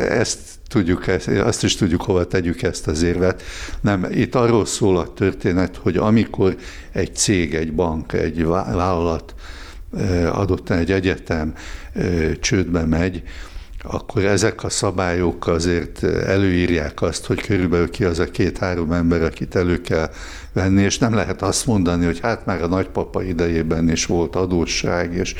Ezt 0.08 0.38
tudjuk, 0.72 1.04
azt 1.44 1.64
is 1.64 1.76
tudjuk, 1.76 2.02
hova 2.02 2.26
tegyük 2.26 2.62
ezt 2.62 2.86
az 2.86 3.02
érvet. 3.02 3.42
Nem, 3.80 4.06
itt 4.10 4.34
arról 4.34 4.66
szól 4.66 4.98
a 4.98 5.12
történet, 5.12 5.76
hogy 5.76 5.96
amikor 5.96 6.56
egy 6.92 7.14
cég, 7.14 7.54
egy 7.54 7.72
bank, 7.72 8.12
egy 8.12 8.44
vállalat 8.44 9.34
adottan 10.32 10.78
egy 10.78 10.92
egyetem 10.92 11.54
csődbe 12.40 12.84
megy, 12.84 13.22
akkor 13.82 14.24
ezek 14.24 14.64
a 14.64 14.68
szabályok 14.68 15.46
azért 15.46 16.04
előírják 16.04 17.02
azt, 17.02 17.26
hogy 17.26 17.40
körülbelül 17.40 17.90
ki 17.90 18.04
az 18.04 18.18
a 18.18 18.30
két-három 18.30 18.92
ember, 18.92 19.22
akit 19.22 19.54
elő 19.54 19.80
kell 19.80 20.10
venni, 20.52 20.82
és 20.82 20.98
nem 20.98 21.14
lehet 21.14 21.42
azt 21.42 21.66
mondani, 21.66 22.04
hogy 22.04 22.20
hát 22.20 22.46
már 22.46 22.62
a 22.62 22.66
nagypapa 22.66 23.22
idejében 23.22 23.90
is 23.90 24.06
volt 24.06 24.36
adósság, 24.36 25.14
és 25.14 25.34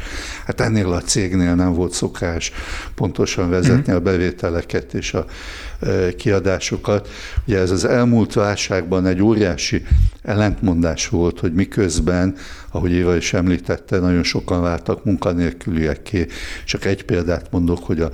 hát 0.46 0.60
ennél 0.60 0.92
a 0.92 1.00
cégnél 1.00 1.54
nem 1.54 1.74
volt 1.74 1.92
szokás 1.92 2.52
pontosan 2.94 3.50
vezetni 3.50 3.92
a 3.92 4.00
bevételeket 4.00 4.94
és 4.94 5.14
a 5.14 5.24
e, 5.80 6.14
kiadásokat. 6.14 7.08
Ugye 7.46 7.58
ez 7.58 7.70
az 7.70 7.84
elmúlt 7.84 8.32
válságban 8.32 9.06
egy 9.06 9.22
óriási 9.22 9.84
ellentmondás 10.22 11.08
volt, 11.08 11.40
hogy 11.40 11.52
miközben, 11.52 12.36
ahogy 12.72 12.92
Éva 12.92 13.16
is 13.16 13.32
említette, 13.32 13.98
nagyon 13.98 14.22
sokan 14.22 14.62
váltak 14.62 15.04
munkanélküliekké. 15.04 16.26
Csak 16.64 16.84
egy 16.84 17.04
példát 17.04 17.50
mondok, 17.50 17.84
hogy 17.84 18.00
a 18.00 18.10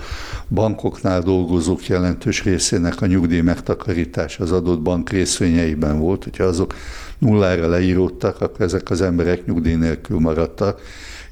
bankoknál 0.49 1.21
dolgozók 1.21 1.87
jelentős 1.87 2.45
részének 2.45 3.03
a 3.03 3.07
nyugdíj 3.07 3.41
megtakarítás 3.41 4.39
az 4.39 4.53
adott 4.53 4.81
bank 4.81 5.11
részvényeiben 5.11 5.99
volt, 5.99 6.25
hogyha 6.25 6.45
azok 6.45 6.75
nullára 7.19 7.69
leíródtak, 7.69 8.41
akkor 8.41 8.61
ezek 8.61 8.91
az 8.91 9.01
emberek 9.01 9.47
nyugdíj 9.47 9.75
nélkül 9.75 10.19
maradtak. 10.19 10.81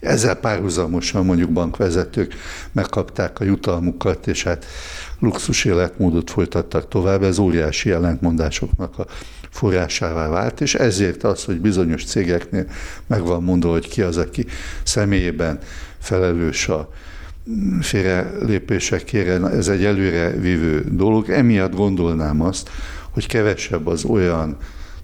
Ezzel 0.01 0.35
párhuzamosan 0.35 1.25
mondjuk 1.25 1.51
bankvezetők 1.51 2.35
megkapták 2.73 3.41
a 3.41 3.45
jutalmukat, 3.45 4.27
és 4.27 4.43
hát 4.43 4.67
luxus 5.21 5.65
életmódot 5.65 6.31
folytattak 6.31 6.89
tovább. 6.89 7.23
Ez 7.23 7.39
óriási 7.39 7.91
ellentmondásoknak 7.91 8.99
a 8.99 9.07
forrásává 9.57 10.29
vált, 10.29 10.61
és 10.61 10.75
ezért 10.75 11.25
az, 11.25 11.45
hogy 11.45 11.61
bizonyos 11.61 12.05
cégeknél 12.05 12.67
meg 13.07 13.23
van 13.23 13.43
mondva, 13.43 13.71
hogy 13.71 13.89
ki 13.89 14.03
az, 14.03 14.17
aki 14.17 14.47
személyében 14.83 15.59
felelős 15.99 16.69
a 16.69 16.93
félrelépésekére, 17.81 19.49
ez 19.49 19.69
egy 19.69 19.85
előre 19.85 20.31
vívő 20.31 20.85
dolog. 20.91 21.31
Emiatt 21.31 21.75
gondolnám 21.75 22.41
azt, 22.41 22.71
hogy 23.11 23.27
kevesebb 23.27 23.87
az 23.87 24.05
olyan 24.05 24.57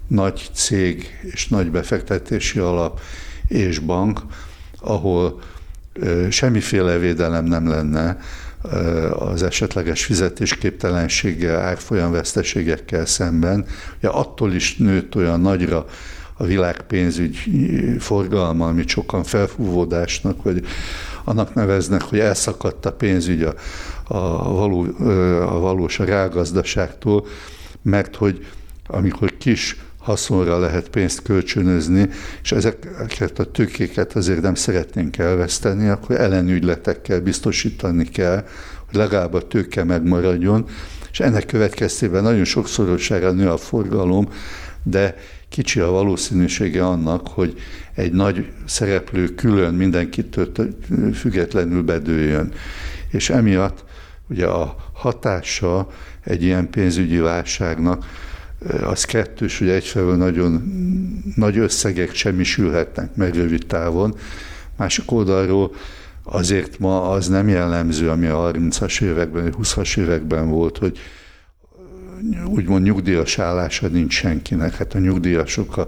nagy 0.07 0.49
cég 0.53 1.19
és 1.21 1.47
nagy 1.47 1.71
befektetési 1.71 2.59
alap 2.59 2.99
és 3.47 3.79
bank, 3.79 4.19
ahol 4.79 5.41
semmiféle 6.29 6.97
védelem 6.97 7.45
nem 7.45 7.67
lenne 7.67 8.17
az 9.19 9.43
esetleges 9.43 10.05
fizetésképtelenséggel, 10.05 11.59
árfolyamveszteségekkel 11.59 13.05
szemben. 13.05 13.65
Ugye 13.97 14.07
attól 14.07 14.53
is 14.53 14.75
nőtt 14.77 15.15
olyan 15.15 15.41
nagyra 15.41 15.85
a 16.37 16.45
világ 16.45 16.81
pénzügy 16.81 17.37
forgalma, 17.99 18.67
amit 18.67 18.87
sokan 18.87 19.23
felfúvódásnak, 19.23 20.43
vagy 20.43 20.65
annak 21.23 21.53
neveznek, 21.53 22.01
hogy 22.01 22.19
elszakadt 22.19 22.85
a 22.85 22.93
pénzügy 22.93 23.43
a, 23.43 23.53
a, 24.03 24.53
való, 24.53 24.81
a 25.47 25.59
valós 25.59 25.99
a 25.99 26.03
rágazdaságtól, 26.03 27.27
mert 27.81 28.15
hogy 28.15 28.45
amikor 28.87 29.37
kis 29.37 29.77
haszonra 30.03 30.59
lehet 30.59 30.89
pénzt 30.89 31.21
kölcsönözni, 31.21 32.09
és 32.43 32.51
ezeket 32.51 33.39
a 33.39 33.51
tőkéket 33.51 34.15
azért 34.15 34.41
nem 34.41 34.55
szeretnénk 34.55 35.17
elveszteni, 35.17 35.87
akkor 35.87 36.15
ellenügyletekkel 36.15 37.21
biztosítani 37.21 38.03
kell, 38.03 38.45
hogy 38.85 38.95
legalább 38.95 39.33
a 39.33 39.47
tőke 39.47 39.83
megmaradjon, 39.83 40.65
és 41.11 41.19
ennek 41.19 41.45
következtében 41.45 42.23
nagyon 42.23 42.43
sokszorosára 42.43 43.31
nő 43.31 43.49
a 43.49 43.57
forgalom, 43.57 44.29
de 44.83 45.15
kicsi 45.49 45.79
a 45.79 45.89
valószínűsége 45.89 46.85
annak, 46.85 47.27
hogy 47.27 47.53
egy 47.95 48.11
nagy 48.11 48.51
szereplő 48.65 49.27
külön 49.27 49.73
mindenkitől 49.73 50.51
függetlenül 51.13 51.81
bedőjön. 51.81 52.51
És 53.11 53.29
emiatt 53.29 53.83
ugye 54.29 54.45
a 54.45 54.75
hatása 54.93 55.87
egy 56.23 56.43
ilyen 56.43 56.69
pénzügyi 56.69 57.17
válságnak 57.17 58.05
az 58.83 59.03
kettős, 59.03 59.59
hogy 59.59 59.69
egyfelől 59.69 60.15
nagyon 60.15 60.63
nagy 61.35 61.57
összegek 61.57 62.13
semmisülhetnek 62.13 63.15
meg 63.15 63.35
rövid 63.35 63.65
távon, 63.65 64.15
másik 64.77 65.11
oldalról 65.11 65.75
azért 66.23 66.79
ma 66.79 67.09
az 67.09 67.27
nem 67.27 67.47
jellemző, 67.47 68.09
ami 68.09 68.25
a 68.25 68.51
30-as 68.53 69.01
években, 69.01 69.53
20-as 69.61 69.97
években 69.97 70.49
volt, 70.49 70.77
hogy 70.77 70.99
úgymond 72.45 72.83
nyugdíjas 72.83 73.39
állása 73.39 73.87
nincs 73.87 74.13
senkinek. 74.13 74.75
Hát 74.75 74.93
a 74.93 74.99
nyugdíjasok 74.99 75.77
a, 75.77 75.87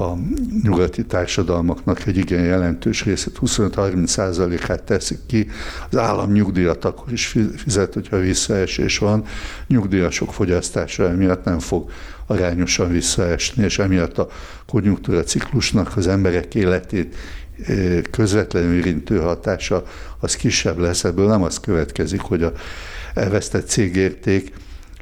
a 0.00 0.18
nyugati 0.62 1.04
társadalmaknak 1.04 2.06
egy 2.06 2.16
igen 2.16 2.44
jelentős 2.44 3.04
részét, 3.04 3.38
25-30 3.40 4.06
százalékát 4.06 4.82
teszik 4.82 5.18
ki. 5.26 5.48
Az 5.90 5.96
állam 5.96 6.32
nyugdíjat 6.32 6.84
akkor 6.84 7.12
is 7.12 7.36
fizet, 7.56 7.94
hogyha 7.94 8.18
visszaesés 8.18 8.98
van. 8.98 9.24
Nyugdíjasok 9.66 10.32
fogyasztása 10.32 11.08
emiatt 11.08 11.44
nem 11.44 11.58
fog 11.58 11.90
arányosan 12.26 12.90
visszaesni, 12.90 13.64
és 13.64 13.78
emiatt 13.78 14.18
a 14.18 14.28
konjunktúra 14.66 15.22
ciklusnak 15.22 15.96
az 15.96 16.06
emberek 16.06 16.54
életét 16.54 17.14
közvetlenül 18.10 18.76
érintő 18.76 19.18
hatása 19.18 19.82
az 20.18 20.36
kisebb 20.36 20.78
lesz. 20.78 21.04
Ebből 21.04 21.26
nem 21.26 21.42
az 21.42 21.60
következik, 21.60 22.20
hogy 22.20 22.42
a 22.42 22.52
elvesztett 23.14 23.68
cégérték 23.68 24.52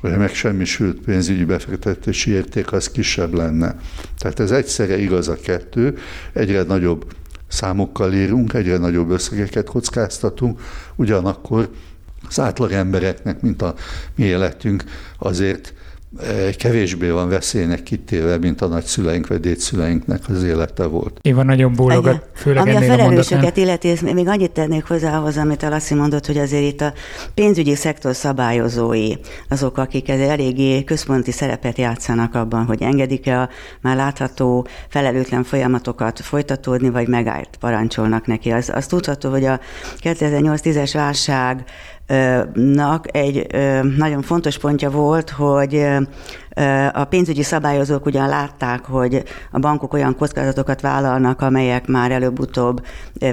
a 0.01 0.09
megsemmisült 0.09 1.01
pénzügyi 1.01 1.45
befektetési 1.45 2.31
érték 2.31 2.73
az 2.73 2.91
kisebb 2.91 3.35
lenne. 3.35 3.77
Tehát 4.19 4.41
ez 4.41 4.51
egyszerre 4.51 4.99
igaz 4.99 5.29
a 5.29 5.37
kettő, 5.41 5.99
egyre 6.33 6.63
nagyobb 6.63 7.05
számokkal 7.49 8.13
írunk, 8.13 8.53
egyre 8.53 8.77
nagyobb 8.77 9.11
összegeket 9.11 9.67
kockáztatunk, 9.67 10.61
ugyanakkor 10.97 11.71
az 12.29 12.41
átlag 12.41 12.73
embereknek, 12.73 13.41
mint 13.41 13.63
a 13.63 13.75
mi 14.15 14.25
életünk, 14.25 14.85
azért 15.19 15.75
kevésbé 16.57 17.09
van 17.09 17.29
veszélynek 17.29 17.83
kitéve, 17.83 18.39
mint 18.39 18.61
a 18.61 18.67
nagyszüleink 18.67 19.27
vagy 19.27 19.41
dédszüleinknek 19.41 20.23
az 20.29 20.43
élete 20.43 20.85
volt. 20.85 21.19
Éva 21.23 21.43
nagyon 21.43 21.73
bólogat, 21.73 22.29
főleg 22.35 22.63
Ami 22.63 22.75
a 22.75 22.81
felelősöket 22.81 23.57
illeti, 23.57 23.93
még 24.13 24.29
annyit 24.29 24.51
tennék 24.51 24.85
hozzá 24.85 25.19
ahhoz, 25.19 25.37
amit 25.37 25.63
a 25.63 25.69
Laci 25.69 25.95
mondott, 25.95 26.27
hogy 26.27 26.39
azért 26.39 26.63
itt 26.63 26.81
a 26.81 26.93
pénzügyi 27.35 27.75
szektor 27.75 28.15
szabályozói, 28.15 29.13
azok, 29.49 29.79
akik 29.79 30.09
eléggé 30.09 30.85
központi 30.85 31.31
szerepet 31.31 31.79
játszanak 31.79 32.35
abban, 32.35 32.65
hogy 32.65 32.83
engedik-e 32.83 33.41
a 33.41 33.49
már 33.81 33.97
látható 33.97 34.67
felelőtlen 34.89 35.45
folyamatokat 35.45 36.21
folytatódni, 36.21 36.91
vagy 36.91 37.09
megállt 37.09 37.57
parancsolnak 37.61 38.27
neki. 38.27 38.51
Az, 38.51 38.71
az 38.75 38.87
tudható, 38.87 39.31
hogy 39.31 39.45
a 39.45 39.61
2008-10-es 40.03 40.91
válság 40.93 41.65
nak 42.55 43.17
egy 43.17 43.47
nagyon 43.97 44.23
fontos 44.23 44.59
pontja 44.59 44.91
volt, 44.91 45.31
hogy 45.31 45.87
a 46.93 47.05
pénzügyi 47.05 47.43
szabályozók 47.43 48.07
ugyan 48.07 48.29
látták, 48.29 48.85
hogy 48.85 49.23
a 49.51 49.59
bankok 49.59 49.93
olyan 49.93 50.17
kockázatokat 50.17 50.81
vállalnak, 50.81 51.41
amelyek 51.41 51.87
már 51.87 52.11
előbb-utóbb 52.11 52.85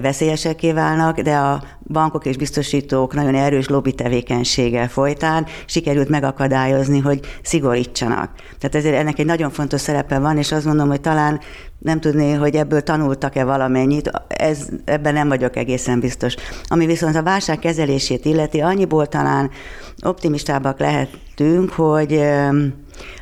veszélyesekké 0.01 0.71
válnak, 0.71 1.19
de 1.19 1.35
a 1.35 1.63
bankok 1.87 2.25
és 2.25 2.37
biztosítók 2.37 3.13
nagyon 3.13 3.35
erős 3.35 3.67
lobby 3.67 3.91
tevékenysége 3.91 4.87
folytán 4.87 5.45
sikerült 5.65 6.09
megakadályozni, 6.09 6.99
hogy 6.99 7.19
szigorítsanak. 7.43 8.29
Tehát 8.59 8.75
ezért 8.75 8.95
ennek 8.95 9.19
egy 9.19 9.25
nagyon 9.25 9.49
fontos 9.49 9.81
szerepe 9.81 10.19
van, 10.19 10.37
és 10.37 10.51
azt 10.51 10.65
mondom, 10.65 10.87
hogy 10.87 11.01
talán 11.01 11.39
nem 11.79 11.99
tudné, 11.99 12.33
hogy 12.33 12.55
ebből 12.55 12.81
tanultak-e 12.81 13.43
valamennyit, 13.43 14.11
ez, 14.27 14.67
ebben 14.85 15.13
nem 15.13 15.27
vagyok 15.27 15.55
egészen 15.55 15.99
biztos. 15.99 16.35
Ami 16.63 16.85
viszont 16.85 17.15
a 17.15 17.23
válság 17.23 17.59
kezelését 17.59 18.25
illeti, 18.25 18.59
annyiból 18.59 19.07
talán 19.07 19.49
optimistábbak 20.01 20.79
lehetünk, 20.79 21.71
hogy 21.71 22.21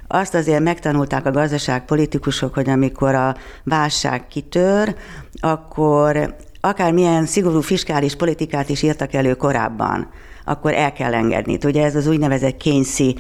azt 0.08 0.36
azért 0.36 0.64
megtanulták 0.64 1.26
a 1.26 1.32
gazdaságpolitikusok, 1.32 2.54
hogy 2.54 2.70
amikor 2.70 3.16
a 3.16 3.36
válság 3.64 4.28
kitör, 4.28 4.96
akkor 5.40 6.36
akármilyen 6.62 7.26
szigorú 7.26 7.62
fiskális 7.62 8.16
politikát 8.16 8.70
is 8.70 8.82
írtak 8.82 9.14
elő 9.14 9.34
korábban, 9.34 10.10
akkor 10.46 10.74
el 10.74 10.94
kell 10.94 11.14
engedni. 11.14 11.58
Ugye 11.64 11.84
ez 11.84 11.96
az 11.96 12.08
úgynevezett 12.08 12.58
kényszi 12.58 13.16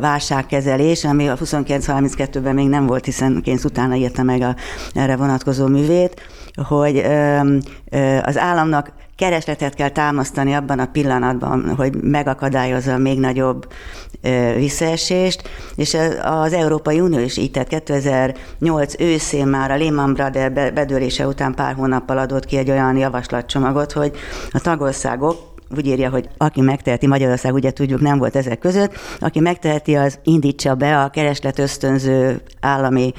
válságkezelés, 0.00 1.04
ami 1.04 1.28
a 1.28 1.36
29-32-ben 1.36 2.54
még 2.54 2.68
nem 2.68 2.86
volt, 2.86 3.04
hiszen 3.04 3.42
Keynes 3.42 3.64
utána 3.64 3.94
írta 3.94 4.22
meg 4.22 4.40
a, 4.40 4.56
erre 4.94 5.16
vonatkozó 5.16 5.66
művét, 5.66 6.20
hogy 6.68 6.96
az 8.22 8.38
államnak 8.38 8.92
keresletet 9.16 9.74
kell 9.74 9.88
támasztani 9.88 10.54
abban 10.54 10.78
a 10.78 10.86
pillanatban, 10.86 11.74
hogy 11.76 12.02
megakadályozza 12.02 12.92
a 12.92 12.98
még 12.98 13.18
nagyobb 13.18 13.66
visszaesést, 14.56 15.48
és 15.76 15.96
az 16.22 16.52
Európai 16.52 17.00
Unió 17.00 17.18
is 17.18 17.36
így 17.36 17.50
tett. 17.50 17.68
2008 17.68 19.00
őszén 19.00 19.46
már 19.46 19.70
a 19.70 19.76
Lehman 19.76 20.12
Brothers 20.12 20.72
bedőlése 20.72 21.26
után 21.26 21.54
pár 21.54 21.74
hónappal 21.74 22.18
adott 22.18 22.44
ki 22.44 22.56
egy 22.56 22.70
olyan 22.70 22.96
javaslatcsomagot, 22.96 23.92
hogy 23.92 24.16
a 24.50 24.60
tagországok 24.60 25.55
úgy 25.76 25.86
írja, 25.86 26.10
hogy 26.10 26.28
aki 26.36 26.60
megteheti, 26.60 27.06
Magyarország 27.06 27.54
ugye 27.54 27.70
tudjuk 27.70 28.00
nem 28.00 28.18
volt 28.18 28.36
ezek 28.36 28.58
között, 28.58 28.94
aki 29.18 29.40
megteheti, 29.40 29.96
az 29.96 30.18
indítsa 30.24 30.74
be 30.74 31.00
a 31.00 31.08
kereslet 31.08 31.58
ösztönző 31.58 32.40
állami 32.60 33.12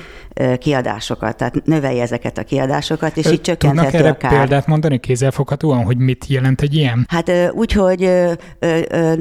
kiadásokat, 0.57 1.37
tehát 1.37 1.65
növelje 1.65 2.01
ezeket 2.01 2.37
a 2.37 2.43
kiadásokat, 2.43 3.17
és 3.17 3.31
így 3.31 3.41
csökkentheti 3.41 3.85
Tudnak 3.85 4.01
erre 4.01 4.09
a 4.09 4.17
kár. 4.17 4.31
példát 4.31 4.67
mondani 4.67 4.99
kézzelfoghatóan, 4.99 5.83
hogy 5.83 5.97
mit 5.97 6.25
jelent 6.27 6.61
egy 6.61 6.75
ilyen? 6.75 7.05
Hát 7.09 7.31
úgy, 7.51 7.71
hogy 7.71 8.11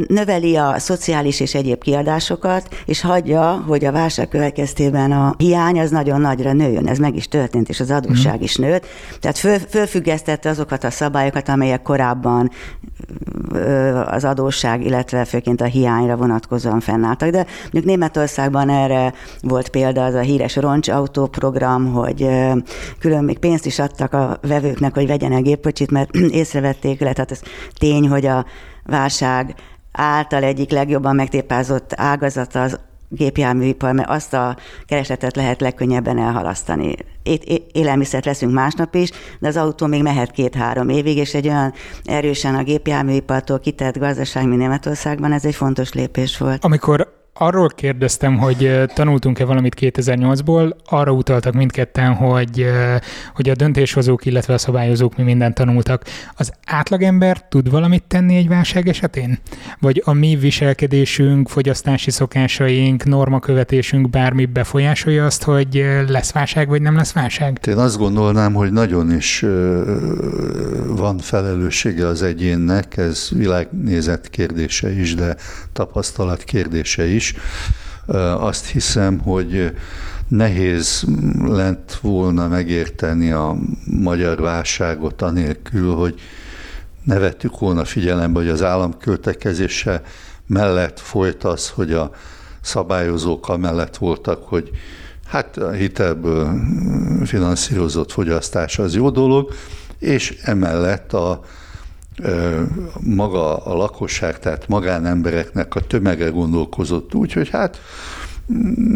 növeli 0.07 0.57
a 0.57 0.79
szociális 0.79 1.41
és 1.41 1.55
egyéb 1.55 1.83
kiadásokat, 1.83 2.69
és 2.87 3.01
hagyja, 3.01 3.65
hogy 3.67 3.85
a 3.85 3.93
válság 3.93 4.29
következtében 4.29 5.13
a 5.13 5.35
hiány 5.39 5.79
az 5.79 5.91
nagyon 5.91 6.21
nagyra 6.21 6.53
nőjön. 6.53 6.89
Ez 6.89 6.99
meg 6.99 7.17
is 7.17 7.29
történt, 7.29 7.69
és 7.69 7.81
az 7.81 7.91
adósság 7.91 8.39
mm. 8.39 8.43
is 8.43 8.57
nőtt. 8.57 8.87
Tehát 9.21 9.39
föl, 9.39 9.59
fölfüggesztette 9.59 10.49
azokat 10.49 10.85
a 10.85 10.91
szabályokat, 10.91 11.49
amelyek 11.49 11.83
korábban 11.83 12.51
az 14.07 14.25
adósság, 14.25 14.85
illetve 14.85 15.25
főként 15.25 15.61
a 15.61 15.65
hiányra 15.65 16.17
vonatkozóan 16.17 16.81
fennálltak. 16.81 17.31
De 17.31 17.47
mondjuk 17.63 17.85
Németországban 17.85 18.69
erre 18.69 19.13
volt 19.41 19.69
példa 19.69 20.05
az 20.05 20.15
a 20.15 20.21
híres 20.21 20.57
roncsautó 20.57 21.27
program, 21.27 21.93
hogy 21.93 22.29
külön 22.99 23.25
még 23.25 23.39
pénzt 23.39 23.67
is 23.67 23.79
adtak 23.79 24.13
a 24.13 24.39
vevőknek, 24.43 24.95
hogy 24.95 25.07
vegyenek 25.07 25.43
gépkocsit, 25.43 25.91
mert 25.91 26.15
észrevették, 26.41 27.01
illetve 27.01 27.21
hát 27.21 27.31
ez 27.31 27.41
tény, 27.79 28.09
hogy 28.09 28.27
a 28.27 28.45
válság 28.85 29.55
által 29.93 30.43
egyik 30.43 30.71
legjobban 30.71 31.15
megtépázott 31.15 31.93
ágazat 31.97 32.55
az 32.55 32.79
gépjárműipar, 33.09 33.93
mert 33.93 34.11
azt 34.11 34.35
a 34.35 34.57
keresletet 34.87 35.37
lehet 35.37 35.61
legkönnyebben 35.61 36.19
elhalasztani. 36.19 36.95
Élelmiszert 37.73 38.25
veszünk 38.25 38.53
másnap 38.53 38.95
is, 38.95 39.11
de 39.39 39.49
az 39.49 39.57
autó 39.57 39.87
még 39.87 40.03
mehet 40.03 40.31
két-három 40.31 40.89
évig, 40.89 41.17
és 41.17 41.35
egy 41.35 41.49
olyan 41.49 41.73
erősen 42.05 42.55
a 42.55 42.63
gépjárműipartól 42.63 43.59
kitett 43.59 43.99
gazdaság, 43.99 44.47
mint 44.47 44.61
Németországban, 44.61 45.33
ez 45.33 45.45
egy 45.45 45.55
fontos 45.55 45.93
lépés 45.93 46.39
volt. 46.39 46.65
Amikor 46.65 47.15
arról 47.39 47.69
kérdeztem, 47.69 48.39
hogy 48.39 48.83
tanultunk-e 48.95 49.45
valamit 49.45 49.77
2008-ból, 49.81 50.73
arra 50.85 51.13
utaltak 51.13 51.55
mindketten, 51.55 52.15
hogy, 52.15 52.67
hogy 53.35 53.49
a 53.49 53.55
döntéshozók, 53.55 54.25
illetve 54.25 54.55
a 54.55 54.59
szabályozók 54.59 55.17
mi 55.17 55.23
mindent 55.23 55.55
tanultak. 55.55 56.05
Az 56.37 56.53
átlagember 56.67 57.49
tud 57.49 57.71
valamit 57.71 58.05
tenni 58.09 58.37
egy 58.37 58.49
válság 58.49 58.89
esetén? 58.89 59.39
Vagy 59.81 60.03
a 60.05 60.13
mi 60.13 60.37
viselkedésünk, 60.37 61.49
fogyasztási 61.49 62.11
szokásaink, 62.11 63.05
normakövetésünk 63.05 64.11
bármi 64.11 64.47
befolyásolja 64.47 65.25
azt, 65.25 65.43
hogy 65.43 65.85
lesz 66.09 66.33
válság, 66.33 66.69
vagy 66.69 66.83
nem 66.83 66.97
lesz 66.97 67.13
válság? 67.13 67.61
Én 67.69 67.77
azt 67.77 67.99
gondolnám, 67.99 68.55
hogy 68.55 68.73
nagyon 68.73 69.13
is 69.13 69.45
van 70.87 71.19
felelőssége 71.19 72.07
az 72.07 72.23
egyénnek, 72.23 72.97
ez 72.97 73.29
világnézet 73.31 74.29
kérdése 74.29 74.93
is, 74.93 75.15
de 75.15 75.37
tapasztalat 75.73 76.45
kérdése 76.45 77.07
is 77.07 77.26
is. 77.31 77.35
Azt 78.39 78.67
hiszem, 78.67 79.19
hogy 79.19 79.73
nehéz 80.29 81.05
lett 81.45 81.99
volna 82.01 82.49
megérteni 82.49 83.31
a 83.31 83.57
magyar 83.85 84.41
válságot 84.41 85.23
anélkül, 85.23 85.95
hogy 85.95 86.21
ne 87.05 87.19
vettük 87.19 87.59
volna 87.59 87.85
figyelembe, 87.85 88.39
hogy 88.39 88.49
az 88.49 88.63
állam 88.63 88.99
költekezése 88.99 90.03
mellett 90.47 91.01
folyt 91.01 91.45
az, 91.45 91.69
hogy 91.69 91.93
a 91.93 92.11
szabályozók 92.61 93.49
amellett 93.49 93.97
voltak, 93.97 94.43
hogy 94.43 94.71
hát 95.27 95.57
a 95.57 95.71
hitelből 95.71 96.61
finanszírozott 97.25 98.13
fogyasztás 98.13 98.79
az 98.79 98.95
jó 98.95 99.11
dolog, 99.11 99.55
és 99.99 100.39
emellett 100.43 101.13
a 101.13 101.41
maga 103.01 103.57
a 103.57 103.77
lakosság, 103.77 104.39
tehát 104.39 104.69
magánembereknek 104.69 105.75
a 105.75 105.81
tömege 105.81 106.29
gondolkozott 106.29 107.15
úgy, 107.15 107.33
hogy 107.33 107.49
hát 107.49 107.81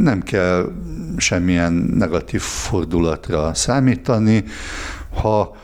nem 0.02 0.22
kell 0.22 0.72
semmilyen 1.16 1.72
negatív 1.72 2.40
fordulatra 2.40 3.54
számítani, 3.54 4.44
ha 5.22 5.56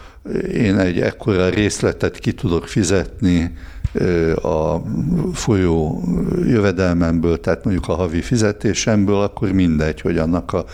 én 0.53 0.79
egy 0.79 1.01
ekkora 1.01 1.49
részletet 1.49 2.19
ki 2.19 2.33
tudok 2.33 2.69
fizetni 2.69 3.57
a 4.43 4.77
folyó 5.33 6.05
jövedelmemből, 6.47 7.41
tehát 7.41 7.65
mondjuk 7.65 7.89
a 7.89 7.95
havi 7.95 8.21
fizetésemből, 8.21 9.21
akkor 9.21 9.53
mindegy, 9.53 10.01
hogy 10.01 10.19
annak 10.19 10.53
a 10.53 10.65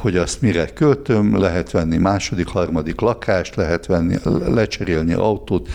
hogy 0.00 0.16
azt 0.16 0.40
mire 0.40 0.66
költöm, 0.66 1.38
lehet 1.38 1.70
venni 1.70 1.96
második, 1.96 2.48
harmadik 2.48 3.00
lakást, 3.00 3.54
lehet 3.54 3.86
venni, 3.86 4.16
lecserélni 4.46 5.12
autót. 5.12 5.68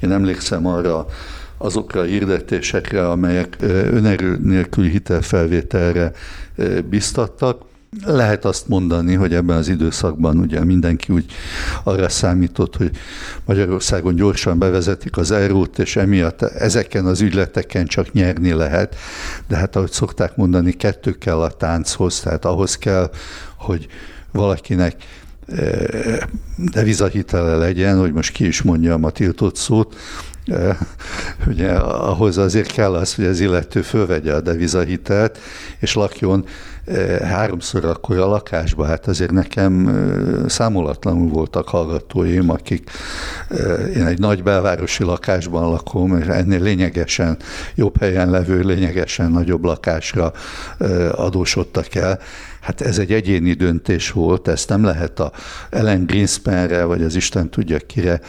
Én 0.00 0.12
emlékszem 0.12 0.66
arra 0.66 1.06
azokra 1.58 2.00
a 2.00 2.04
hirdetésekre, 2.04 3.08
amelyek 3.10 3.56
önerő 3.60 4.38
nélkül 4.42 4.84
hitelfelvételre 4.84 6.12
biztattak, 6.88 7.62
lehet 8.04 8.44
azt 8.44 8.68
mondani, 8.68 9.14
hogy 9.14 9.34
ebben 9.34 9.56
az 9.56 9.68
időszakban 9.68 10.38
ugye 10.38 10.64
mindenki 10.64 11.12
úgy 11.12 11.24
arra 11.82 12.08
számított, 12.08 12.76
hogy 12.76 12.90
Magyarországon 13.44 14.14
gyorsan 14.14 14.58
bevezetik 14.58 15.16
az 15.16 15.30
eurót, 15.30 15.78
és 15.78 15.96
emiatt 15.96 16.42
ezeken 16.42 17.06
az 17.06 17.20
ügyleteken 17.20 17.86
csak 17.86 18.12
nyerni 18.12 18.52
lehet. 18.52 18.96
De 19.48 19.56
hát 19.56 19.76
ahogy 19.76 19.90
szokták 19.90 20.36
mondani, 20.36 20.72
kettő 20.72 21.18
kell 21.18 21.40
a 21.40 21.50
tánchoz, 21.50 22.20
tehát 22.20 22.44
ahhoz 22.44 22.76
kell, 22.76 23.10
hogy 23.56 23.86
valakinek 24.32 24.96
eh, 25.46 26.18
devizahitele 26.56 27.56
legyen, 27.56 27.98
hogy 27.98 28.12
most 28.12 28.32
ki 28.32 28.46
is 28.46 28.62
mondjam 28.62 29.04
a 29.04 29.10
tiltott 29.10 29.56
szót, 29.56 29.96
ugye 31.46 31.72
ahhoz 31.78 32.38
azért 32.38 32.72
kell 32.72 32.94
az, 32.94 33.14
hogy 33.14 33.24
az 33.24 33.40
illető 33.40 33.82
fölvegye 33.82 34.34
a 34.34 34.40
devizahitelt, 34.40 35.38
és 35.78 35.94
lakjon 35.94 36.44
háromszor 37.22 37.84
akkor 37.84 38.18
a 38.18 38.26
lakásba, 38.26 38.84
hát 38.84 39.06
azért 39.06 39.30
nekem 39.30 40.04
számolatlanul 40.48 41.28
voltak 41.28 41.68
hallgatóim, 41.68 42.50
akik 42.50 42.90
én 43.94 44.06
egy 44.06 44.18
nagy 44.18 44.42
belvárosi 44.42 45.04
lakásban 45.04 45.70
lakom, 45.70 46.18
és 46.18 46.26
ennél 46.26 46.60
lényegesen 46.60 47.36
jobb 47.74 47.98
helyen 47.98 48.30
levő, 48.30 48.60
lényegesen 48.60 49.30
nagyobb 49.30 49.64
lakásra 49.64 50.32
adósodtak 51.12 51.94
el. 51.94 52.18
Hát 52.60 52.80
ez 52.80 52.98
egy 52.98 53.12
egyéni 53.12 53.52
döntés 53.52 54.10
volt, 54.10 54.48
ezt 54.48 54.68
nem 54.68 54.84
lehet 54.84 55.20
a 55.20 55.32
Ellen 55.70 56.06
Greenspanre, 56.06 56.84
vagy 56.84 57.02
az 57.02 57.14
Isten 57.14 57.50
tudja 57.50 57.78
kire, 57.78 58.20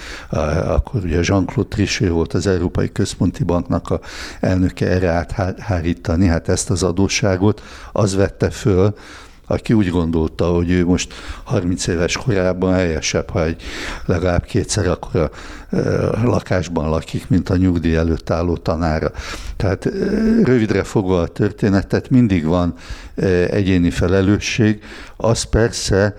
akkor 0.66 1.04
ugye 1.04 1.20
Jean-Claude 1.24 1.76
Trichet 1.76 2.10
volt 2.10 2.34
az 2.34 2.48
Európai 2.48 2.92
Központi 2.92 3.44
Banknak 3.44 3.90
a 3.90 4.00
elnöke 4.40 4.88
erre 4.88 5.10
áthárítani, 5.10 6.28
hát 6.28 6.50
ezt 6.50 6.70
az 6.70 6.84
adósságot 6.84 7.62
az 7.92 8.16
vette 8.16 8.50
föl, 8.50 8.94
aki 9.52 9.74
úgy 9.74 9.90
gondolta, 9.90 10.46
hogy 10.46 10.72
ő 10.72 10.86
most 10.86 11.14
30 11.44 11.88
éves 11.88 12.18
korában 12.18 12.74
helyesebb, 12.74 13.30
ha 13.30 13.44
egy 13.44 13.62
legalább 14.06 14.44
kétszer 14.44 14.88
akkor 14.88 15.32
a 16.12 16.24
lakásban 16.24 16.90
lakik, 16.90 17.30
mint 17.30 17.50
a 17.50 17.56
nyugdíj 17.56 17.96
előtt 17.96 18.30
álló 18.30 18.58
tanára. 18.58 19.12
Tehát 19.56 19.86
rövidre 20.44 20.84
fogva 20.84 21.22
a 21.22 21.28
történetet, 21.28 22.10
mindig 22.10 22.46
van 22.46 22.74
egyéni 23.50 23.90
felelősség. 23.90 24.84
Az 25.18 25.44
persze 25.44 26.16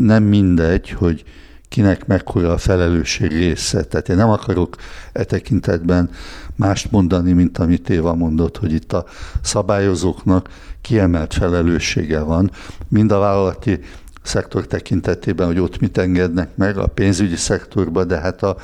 nem 0.00 0.22
mindegy, 0.22 0.90
hogy 0.90 1.24
kinek 1.68 2.06
mekkora 2.06 2.52
a 2.52 2.58
felelősség 2.58 3.32
része. 3.32 3.84
Tehát 3.84 4.08
én 4.08 4.16
nem 4.16 4.30
akarok 4.30 4.76
e 5.12 5.24
tekintetben 5.24 6.10
mást 6.56 6.90
mondani, 6.90 7.32
mint 7.32 7.58
amit 7.58 7.90
Éva 7.90 8.14
mondott, 8.14 8.56
hogy 8.56 8.72
itt 8.72 8.92
a 8.92 9.04
szabályozóknak 9.42 10.48
kiemelt 10.90 11.34
felelőssége 11.34 12.20
van, 12.20 12.50
mind 12.88 13.12
a 13.12 13.18
vállalati 13.18 13.78
szektor 14.22 14.66
tekintetében, 14.66 15.46
hogy 15.46 15.58
ott 15.58 15.80
mit 15.80 15.98
engednek 15.98 16.56
meg, 16.56 16.78
a 16.78 16.86
pénzügyi 16.86 17.36
szektorban, 17.36 18.06
de 18.06 18.18
hát 18.18 18.42
a, 18.42 18.56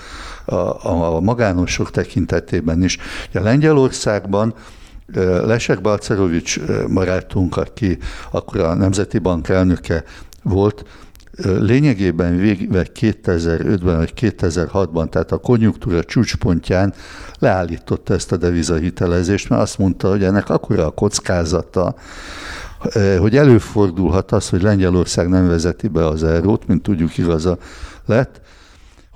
a, 0.45 1.15
a 1.15 1.21
magánosok 1.21 1.91
tekintetében 1.91 2.83
is. 2.83 2.99
A 3.35 3.41
Lengyelországban 3.41 4.55
Lesek 5.45 5.81
Balcerovics 5.81 6.61
barátunk, 6.93 7.57
aki 7.57 7.99
akkor 8.31 8.61
a 8.61 8.75
Nemzeti 8.75 9.19
Bank 9.19 9.49
elnöke 9.49 10.05
volt, 10.43 10.85
lényegében 11.45 12.37
végve 12.37 12.87
2005-ben 13.01 13.97
vagy 13.97 14.13
2006-ban, 14.17 15.09
tehát 15.09 15.33
a 15.33 15.37
konjunktúra 15.37 16.05
csúcspontján 16.05 16.95
leállította 17.39 18.15
ezt 18.15 18.33
a 18.33 18.37
devizahitelezést, 18.37 19.49
mert 19.49 19.63
azt 19.63 19.79
mondta, 19.79 20.09
hogy 20.09 20.25
ennek 20.25 20.51
akkora 20.51 20.87
a 20.87 20.91
kockázata, 20.91 21.95
hogy 23.19 23.37
előfordulhat 23.37 24.33
az, 24.33 24.49
hogy 24.49 24.63
Lengyelország 24.63 25.29
nem 25.29 25.49
vezeti 25.49 25.89
be 25.89 26.07
az 26.07 26.25
eurót, 26.25 26.67
mint 26.67 26.83
tudjuk 26.83 27.19
igaza 27.19 27.59
lett, 28.07 28.41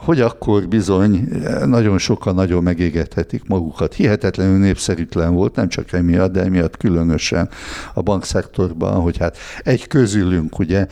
hogy 0.01 0.21
akkor 0.21 0.69
bizony 0.69 1.29
nagyon 1.65 1.99
sokan 1.99 2.35
nagyon 2.35 2.63
megégethetik 2.63 3.45
magukat. 3.47 3.95
Hihetetlenül 3.95 4.59
népszerűtlen 4.59 5.35
volt, 5.35 5.55
nem 5.55 5.69
csak 5.69 5.93
emiatt, 5.93 6.33
de 6.33 6.43
emiatt 6.43 6.77
különösen 6.77 7.49
a 7.95 8.03
bankszektorban, 8.03 9.01
hogy 9.01 9.17
hát 9.19 9.37
egy 9.63 9.87
közülünk 9.87 10.59
ugye 10.59 10.87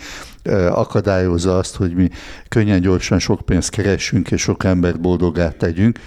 akadályozza 0.71 1.59
azt, 1.59 1.77
hogy 1.77 1.95
mi 1.95 2.11
könnyen, 2.49 2.81
gyorsan 2.81 3.19
sok 3.19 3.41
pénzt 3.41 3.71
keressünk 3.71 4.31
és 4.31 4.41
sok 4.41 4.65
embert 4.65 5.01
boldogát 5.01 5.57
tegyünk. 5.57 5.99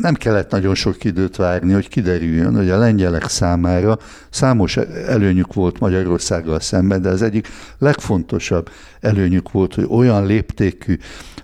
Nem 0.00 0.14
kellett 0.14 0.50
nagyon 0.50 0.74
sok 0.74 1.04
időt 1.04 1.36
várni, 1.36 1.72
hogy 1.72 1.88
kiderüljön, 1.88 2.56
hogy 2.56 2.70
a 2.70 2.78
lengyelek 2.78 3.28
számára 3.28 3.98
számos 4.30 4.76
előnyük 5.06 5.54
volt 5.54 5.78
Magyarországgal 5.78 6.60
szemben, 6.60 7.02
de 7.02 7.08
az 7.08 7.22
egyik 7.22 7.48
legfontosabb 7.78 8.70
előnyük 9.00 9.50
volt, 9.50 9.74
hogy 9.74 9.86
olyan 9.88 10.26
léptékű 10.26 10.96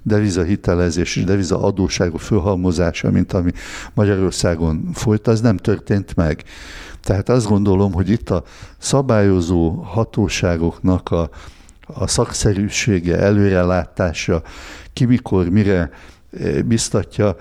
devizahitelezés 0.03 1.17
és 1.17 1.25
devizaadóságok 1.25 2.21
fölhalmozása, 2.21 3.11
mint 3.11 3.33
ami 3.33 3.53
Magyarországon 3.95 4.91
folyt, 4.95 5.27
az 5.27 5.41
nem 5.41 5.57
történt 5.57 6.17
meg. 6.17 6.45
Tehát 7.03 7.29
azt 7.29 7.47
gondolom, 7.47 7.93
hogy 7.93 8.11
itt 8.11 8.31
a 8.31 8.45
szabályozó 8.79 9.71
hatóságoknak 9.71 11.11
a, 11.11 11.31
a 11.87 12.07
szakszerűsége, 12.07 13.19
előrelátása, 13.19 14.43
ki 14.93 15.05
mikor, 15.05 15.49
mire 15.49 15.91
eh, 16.31 16.63
biztatja, 16.63 17.37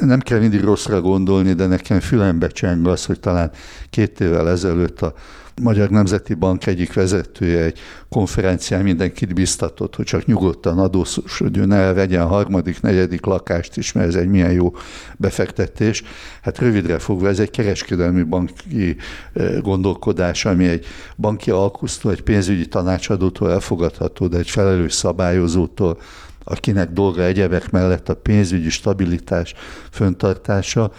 nem 0.00 0.20
kell 0.20 0.38
mindig 0.38 0.60
rosszra 0.60 1.00
gondolni, 1.00 1.52
de 1.52 1.66
nekem 1.66 2.00
fülembe 2.00 2.46
cseng 2.46 2.86
az, 2.86 3.04
hogy 3.04 3.20
talán 3.20 3.50
két 3.90 4.20
évvel 4.20 4.48
ezelőtt 4.48 5.02
a 5.02 5.14
Magyar 5.60 5.90
Nemzeti 5.90 6.34
Bank 6.34 6.66
egyik 6.66 6.92
vezetője 6.92 7.62
egy 7.62 7.78
konferencián 8.08 8.82
mindenkit 8.82 9.34
biztatott, 9.34 9.96
hogy 9.96 10.04
csak 10.04 10.26
nyugodtan 10.26 10.78
adósodjon 10.78 11.68
ne 11.68 11.92
vegyen 11.92 12.26
harmadik, 12.26 12.80
negyedik 12.80 13.24
lakást 13.24 13.76
is, 13.76 13.92
mert 13.92 14.08
ez 14.08 14.14
egy 14.14 14.28
milyen 14.28 14.52
jó 14.52 14.74
befektetés. 15.16 16.02
Hát 16.42 16.58
rövidre 16.58 16.98
fogva 16.98 17.28
ez 17.28 17.38
egy 17.38 17.50
kereskedelmi 17.50 18.22
banki 18.22 18.96
eh, 19.32 19.60
gondolkodás, 19.60 20.44
ami 20.44 20.68
egy 20.68 20.86
banki 21.16 21.50
alkusztól, 21.50 22.12
egy 22.12 22.22
pénzügyi 22.22 22.66
tanácsadótól 22.66 23.50
elfogadható, 23.50 24.26
de 24.26 24.38
egy 24.38 24.50
felelős 24.50 24.92
szabályozótól 24.92 25.98
akinek 26.44 26.90
dolga 26.90 27.22
egyebek 27.22 27.70
mellett 27.70 28.08
a 28.08 28.16
pénzügyi 28.16 28.70
stabilitás 28.70 29.54
föntartása, 29.90 30.92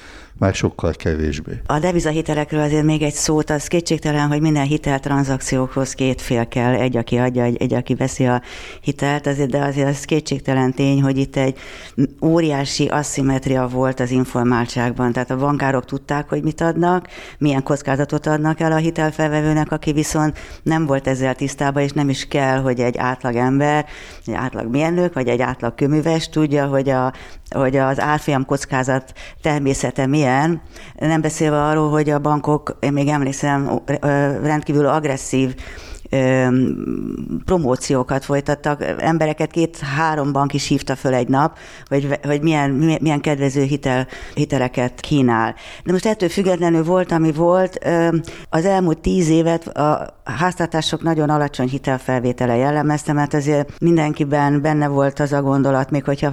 már 0.43 0.53
sokkal 0.53 0.93
kevésbé. 0.93 1.61
A 1.65 1.79
devizahitelekről 1.79 2.61
azért 2.61 2.83
még 2.83 3.01
egy 3.01 3.13
szót, 3.13 3.49
az 3.49 3.67
kétségtelen, 3.67 4.27
hogy 4.27 4.41
minden 4.41 4.65
hiteltranzakciókhoz 4.65 5.93
két 5.93 6.21
fél 6.21 6.47
kell, 6.47 6.73
egy, 6.73 6.97
aki 6.97 7.17
adja, 7.17 7.43
egy, 7.43 7.57
egy 7.61 7.73
aki 7.73 7.95
veszi 7.95 8.25
a 8.25 8.41
hitelt, 8.81 9.27
azért, 9.27 9.49
de 9.49 9.63
azért 9.63 9.89
az 9.89 10.05
kétségtelen 10.05 10.73
tény, 10.73 11.01
hogy 11.01 11.17
itt 11.17 11.35
egy 11.35 11.57
óriási 12.21 12.87
asszimetria 12.87 13.67
volt 13.67 13.99
az 13.99 14.11
informáltságban. 14.11 15.11
Tehát 15.11 15.31
a 15.31 15.37
bankárok 15.37 15.85
tudták, 15.85 16.29
hogy 16.29 16.43
mit 16.43 16.61
adnak, 16.61 17.07
milyen 17.37 17.63
kockázatot 17.63 18.25
adnak 18.25 18.59
el 18.59 18.71
a 18.71 18.75
hitelfelvevőnek, 18.75 19.71
aki 19.71 19.91
viszont 19.91 20.37
nem 20.63 20.85
volt 20.85 21.07
ezzel 21.07 21.35
tisztában, 21.35 21.83
és 21.83 21.91
nem 21.91 22.09
is 22.09 22.27
kell, 22.27 22.57
hogy 22.61 22.79
egy 22.79 22.97
átlag 22.97 23.35
ember, 23.35 23.85
egy 24.25 24.33
átlag 24.33 24.69
mérnök, 24.69 25.13
vagy 25.13 25.27
egy 25.27 25.41
átlag 25.41 25.75
köműves 25.75 26.29
tudja, 26.29 26.65
hogy, 26.65 26.89
a, 26.89 27.13
hogy 27.53 27.77
az 27.77 27.99
árfolyam 27.99 28.45
kockázat 28.45 29.13
természete 29.41 30.05
milyen, 30.05 30.21
ilyen, 30.33 30.61
nem 30.99 31.21
beszélve 31.21 31.63
arról, 31.63 31.89
hogy 31.89 32.09
a 32.09 32.19
bankok, 32.19 32.77
én 32.79 32.93
még 32.93 33.07
emlékszem, 33.07 33.81
rendkívül 34.43 34.85
agresszív 34.85 35.55
promóciókat 37.45 38.25
folytattak, 38.25 38.83
embereket 38.97 39.51
két-három 39.51 40.31
bank 40.31 40.53
is 40.53 40.67
hívta 40.67 40.95
föl 40.95 41.13
egy 41.13 41.27
nap, 41.27 41.57
hogy, 41.85 42.19
hogy 42.23 42.41
milyen, 42.41 42.69
milyen 43.01 43.21
kedvező 43.21 43.61
hitel, 43.61 44.07
hiteleket 44.33 44.99
kínál. 44.99 45.55
De 45.83 45.91
most 45.91 46.05
ettől 46.05 46.29
függetlenül 46.29 46.83
volt, 46.83 47.11
ami 47.11 47.31
volt, 47.31 47.79
az 48.49 48.65
elmúlt 48.65 48.99
tíz 48.99 49.29
évet 49.29 49.67
a 49.67 50.19
háztartások 50.23 51.03
nagyon 51.03 51.29
alacsony 51.29 51.67
hitelfelvétele 51.67 52.55
jellemezte, 52.55 53.13
mert 53.13 53.33
azért 53.33 53.79
mindenkiben 53.79 54.61
benne 54.61 54.87
volt 54.87 55.19
az 55.19 55.33
a 55.33 55.41
gondolat, 55.41 55.91
még 55.91 56.03
hogyha 56.03 56.31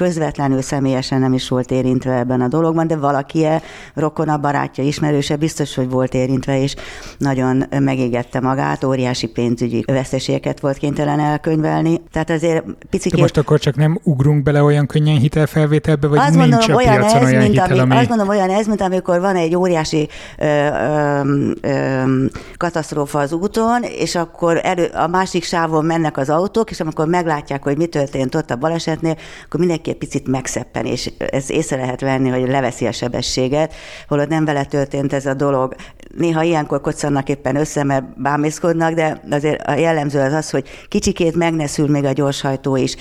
közvetlenül 0.00 0.62
személyesen 0.62 1.20
nem 1.20 1.32
is 1.32 1.48
volt 1.48 1.70
érintve 1.70 2.18
ebben 2.18 2.40
a 2.40 2.48
dologban, 2.48 2.86
de 2.86 2.96
valaki 2.96 3.44
-e, 3.44 3.62
rokona, 3.94 4.36
barátja, 4.36 4.84
ismerőse 4.84 5.36
biztos, 5.36 5.74
hogy 5.74 5.90
volt 5.90 6.14
érintve, 6.14 6.62
és 6.62 6.74
nagyon 7.18 7.64
megégette 7.78 8.40
magát, 8.40 8.84
óriási 8.84 9.26
pénzügyi 9.26 9.84
veszteségeket 9.86 10.60
volt 10.60 10.76
kénytelen 10.76 11.20
elkönyvelni. 11.20 12.00
Tehát 12.12 12.30
azért 12.30 12.64
picit. 12.90 13.16
most 13.16 13.36
akkor 13.36 13.58
csak 13.58 13.76
nem 13.76 13.98
ugrunk 14.02 14.42
bele 14.42 14.62
olyan 14.62 14.86
könnyen 14.86 15.16
hitelfelvételbe, 15.16 16.08
vagy 16.08 16.18
azt 16.18 16.34
nincs 16.34 16.50
mondom, 16.50 16.70
a 16.70 16.74
olyan 16.74 17.02
ez, 17.02 17.22
olyan 17.22 17.42
mint 17.42 17.60
hitel, 17.60 17.78
ami... 17.78 17.96
Azt 17.96 18.08
mondom, 18.08 18.28
olyan 18.28 18.50
ez, 18.50 18.66
mint 18.66 18.80
amikor 18.80 19.20
van 19.20 19.36
egy 19.36 19.56
óriási 19.56 20.08
ö, 20.38 20.44
ö, 20.44 21.20
ö, 21.60 22.24
katasztrófa 22.56 23.18
az 23.18 23.32
úton, 23.32 23.82
és 23.82 24.14
akkor 24.14 24.60
elő, 24.62 24.84
a 24.84 25.06
másik 25.06 25.44
sávon 25.44 25.84
mennek 25.84 26.16
az 26.16 26.30
autók, 26.30 26.70
és 26.70 26.80
amikor 26.80 27.06
meglátják, 27.06 27.62
hogy 27.62 27.76
mi 27.76 27.86
történt 27.86 28.34
ott 28.34 28.50
a 28.50 28.56
balesetnél, 28.56 29.16
akkor 29.44 29.60
mindenki 29.60 29.89
egy 29.90 29.96
picit 29.96 30.28
megszeppen, 30.28 30.86
és 30.86 31.10
ez 31.18 31.50
észre 31.50 31.76
lehet 31.76 32.00
venni, 32.00 32.28
hogy 32.28 32.48
leveszi 32.48 32.86
a 32.86 32.92
sebességet, 32.92 33.74
holott 34.08 34.28
nem 34.28 34.44
vele 34.44 34.64
történt 34.64 35.12
ez 35.12 35.26
a 35.26 35.34
dolog. 35.34 35.74
Néha 36.16 36.42
ilyenkor 36.42 36.80
kocsannak 36.80 37.28
éppen 37.28 37.56
össze, 37.56 37.84
mert 37.84 38.20
bámészkodnak, 38.22 38.92
de 38.92 39.20
azért 39.30 39.66
a 39.66 39.74
jellemző 39.74 40.20
az 40.20 40.32
az, 40.32 40.50
hogy 40.50 40.68
kicsikét 40.88 41.36
megneszül 41.36 41.88
még 41.88 42.04
a 42.04 42.12
gyorshajtó 42.12 42.76
is. 42.76 42.96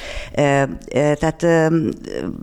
Tehát 0.91 1.45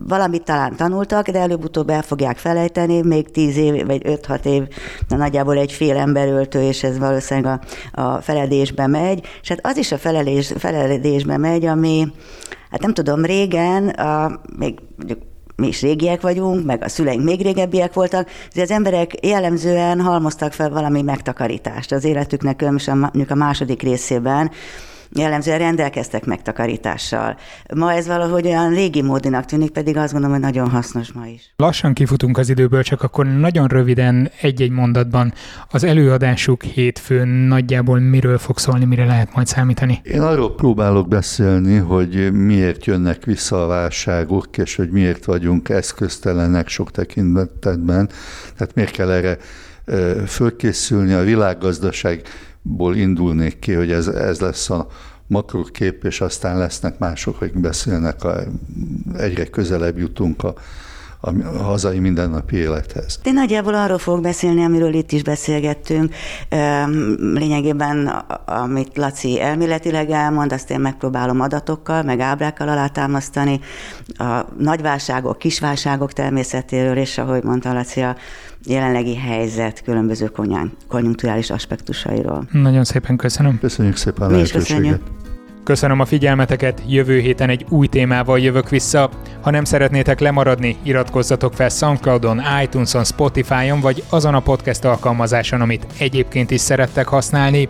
valamit 0.07 0.43
talán 0.43 0.75
tanultak, 0.75 1.29
de 1.29 1.39
előbb-utóbb 1.39 1.89
el 1.89 2.01
fogják 2.01 2.37
felejteni, 2.37 3.01
még 3.01 3.31
tíz 3.31 3.57
év, 3.57 3.85
vagy 3.85 4.01
öt-hat 4.05 4.45
év, 4.45 4.63
de 5.07 5.15
nagyjából 5.15 5.57
egy 5.57 5.71
fél 5.71 5.97
emberöltő, 5.97 6.61
és 6.61 6.83
ez 6.83 6.97
valószínűleg 6.97 7.59
a, 7.93 8.01
a 8.01 8.21
feledésbe 8.21 8.87
megy, 8.87 9.27
és 9.41 9.47
hát 9.47 9.59
az 9.61 9.77
is 9.77 9.91
a 9.91 9.97
felelés, 9.97 10.53
feledésbe 10.57 11.37
megy, 11.37 11.65
ami, 11.65 12.07
hát 12.71 12.81
nem 12.81 12.93
tudom, 12.93 13.25
régen, 13.25 13.89
a, 13.89 14.39
még 14.57 14.79
mondjuk 14.95 15.19
mi 15.55 15.67
is 15.67 15.81
régiek 15.81 16.21
vagyunk, 16.21 16.65
meg 16.65 16.83
a 16.83 16.89
szüleink 16.89 17.23
még 17.23 17.41
régebbiek 17.41 17.93
voltak, 17.93 18.29
de 18.53 18.61
az 18.61 18.71
emberek 18.71 19.25
jellemzően 19.25 20.01
halmoztak 20.01 20.53
fel 20.53 20.69
valami 20.69 21.01
megtakarítást 21.01 21.91
az 21.91 22.03
életüknek, 22.03 22.55
különösen 22.55 23.03
a 23.27 23.35
második 23.35 23.81
részében, 23.81 24.51
jellemzően 25.11 25.57
rendelkeztek 25.57 26.25
megtakarítással. 26.25 27.37
Ma 27.75 27.93
ez 27.93 28.07
valahogy 28.07 28.45
olyan 28.45 28.73
régi 28.73 29.01
módinak 29.01 29.45
tűnik, 29.45 29.69
pedig 29.69 29.97
azt 29.97 30.11
gondolom, 30.11 30.35
hogy 30.35 30.45
nagyon 30.45 30.69
hasznos 30.69 31.11
ma 31.11 31.25
is. 31.25 31.53
Lassan 31.55 31.93
kifutunk 31.93 32.37
az 32.37 32.49
időből, 32.49 32.83
csak 32.83 33.03
akkor 33.03 33.25
nagyon 33.25 33.67
röviden 33.67 34.29
egy-egy 34.41 34.71
mondatban 34.71 35.33
az 35.71 35.83
előadásuk 35.83 36.63
hétfőn 36.63 37.27
nagyjából 37.27 37.99
miről 37.99 38.37
fog 38.37 38.57
szólni, 38.57 38.85
mire 38.85 39.05
lehet 39.05 39.33
majd 39.33 39.47
számítani? 39.47 40.01
Én 40.03 40.21
arról 40.21 40.55
próbálok 40.55 41.07
beszélni, 41.07 41.77
hogy 41.77 42.31
miért 42.31 42.85
jönnek 42.85 43.25
vissza 43.25 43.63
a 43.63 43.67
válságok, 43.67 44.57
és 44.57 44.75
hogy 44.75 44.89
miért 44.89 45.25
vagyunk 45.25 45.69
eszköztelenek 45.69 46.67
sok 46.67 46.91
tekintetben. 46.91 48.09
Tehát 48.57 48.75
miért 48.75 48.91
kell 48.91 49.11
erre 49.11 49.37
fölkészülni 50.25 51.13
a 51.13 51.23
világgazdaság 51.23 52.21
ból 52.67 52.95
indulnék 52.95 53.59
ki, 53.59 53.73
hogy 53.73 53.91
ez, 53.91 54.07
ez 54.07 54.39
lesz 54.39 54.69
a 54.69 54.87
makrokép, 55.27 56.03
és 56.03 56.21
aztán 56.21 56.57
lesznek 56.57 56.97
mások, 56.97 57.41
akik 57.41 57.59
beszélnek, 57.59 58.23
a, 58.23 58.39
egyre 59.17 59.45
közelebb 59.45 59.97
jutunk 59.97 60.43
a, 60.43 60.53
a 61.21 61.31
hazai 61.63 61.99
mindennapi 61.99 62.55
élethez. 62.55 63.19
Én 63.23 63.33
nagyjából 63.33 63.73
arról 63.73 63.97
fogok 63.97 64.21
beszélni, 64.21 64.63
amiről 64.63 64.93
itt 64.93 65.11
is 65.11 65.23
beszélgettünk. 65.23 66.13
Lényegében, 67.17 68.07
amit 68.45 68.97
Laci 68.97 69.41
elméletileg 69.41 70.09
elmond, 70.09 70.53
azt 70.53 70.69
én 70.71 70.79
megpróbálom 70.79 71.41
adatokkal, 71.41 72.03
meg 72.03 72.19
ábrákkal 72.19 72.67
alátámasztani. 72.67 73.59
A 74.17 74.45
nagyválságok, 74.57 75.37
kisválságok 75.37 76.13
természetéről, 76.13 76.97
és 76.97 77.17
ahogy 77.17 77.43
mondta 77.43 77.73
Laci, 77.73 78.01
a 78.01 78.15
jelenlegi 78.65 79.15
helyzet 79.15 79.83
különböző 79.83 80.31
konjunkturális 80.87 81.49
aspektusairól. 81.49 82.47
Nagyon 82.51 82.83
szépen 82.83 83.17
köszönöm. 83.17 83.59
Köszönjük 83.59 83.95
szépen 83.95 84.33
a 84.33 84.43
köszönjük. 84.51 85.01
Köszönöm 85.67 85.99
a 85.99 86.05
figyelmeteket, 86.05 86.81
jövő 86.87 87.19
héten 87.19 87.49
egy 87.49 87.65
új 87.69 87.87
témával 87.87 88.39
jövök 88.39 88.69
vissza. 88.69 89.09
Ha 89.41 89.51
nem 89.51 89.63
szeretnétek 89.63 90.19
lemaradni, 90.19 90.77
iratkozzatok 90.83 91.53
fel 91.53 91.69
Soundcloudon, 91.69 92.41
iTunes-on, 92.63 93.03
Spotify-on 93.03 93.79
vagy 93.79 94.03
azon 94.09 94.33
a 94.33 94.39
podcast 94.39 94.85
alkalmazáson, 94.85 95.61
amit 95.61 95.85
egyébként 95.99 96.51
is 96.51 96.61
szerettek 96.61 97.07
használni. 97.07 97.69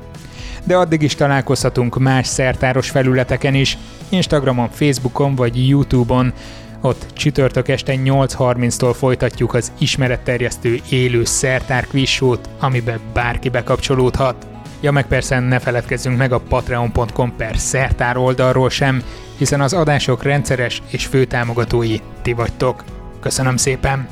De 0.63 0.75
addig 0.75 1.01
is 1.01 1.15
találkozhatunk 1.15 1.99
más 1.99 2.27
szertáros 2.27 2.89
felületeken 2.89 3.53
is, 3.53 3.77
Instagramon, 4.09 4.69
Facebookon 4.69 5.35
vagy 5.35 5.67
Youtube-on. 5.67 6.33
Ott 6.81 7.05
csütörtök 7.13 7.67
este 7.67 7.93
8.30-tól 7.95 8.93
folytatjuk 8.97 9.53
az 9.53 9.71
ismeretterjesztő 9.77 10.79
élő 10.89 11.23
szertár 11.23 11.87
quizsót, 11.87 12.49
amiben 12.59 12.99
bárki 13.13 13.49
bekapcsolódhat. 13.49 14.47
Ja, 14.81 14.91
meg 14.91 15.07
persze 15.07 15.39
ne 15.39 15.59
feledkezzünk 15.59 16.17
meg 16.17 16.31
a 16.31 16.39
patreon.com 16.39 17.35
per 17.35 17.57
szertár 17.57 18.17
oldalról 18.17 18.69
sem, 18.69 19.03
hiszen 19.37 19.61
az 19.61 19.73
adások 19.73 20.23
rendszeres 20.23 20.81
és 20.89 21.05
főtámogatói 21.05 21.97
ti 22.21 22.33
vagytok. 22.33 22.83
Köszönöm 23.19 23.57
szépen! 23.57 24.07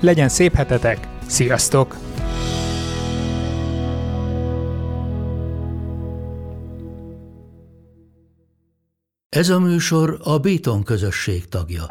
Legyen 0.00 0.28
szép 0.28 0.54
hetetek! 0.54 0.98
Sziasztok! 1.26 1.96
Ez 9.28 9.48
a 9.48 9.58
műsor 9.58 10.20
a 10.22 10.38
Béton 10.38 10.82
közösség 10.82 11.48
tagja. 11.48 11.86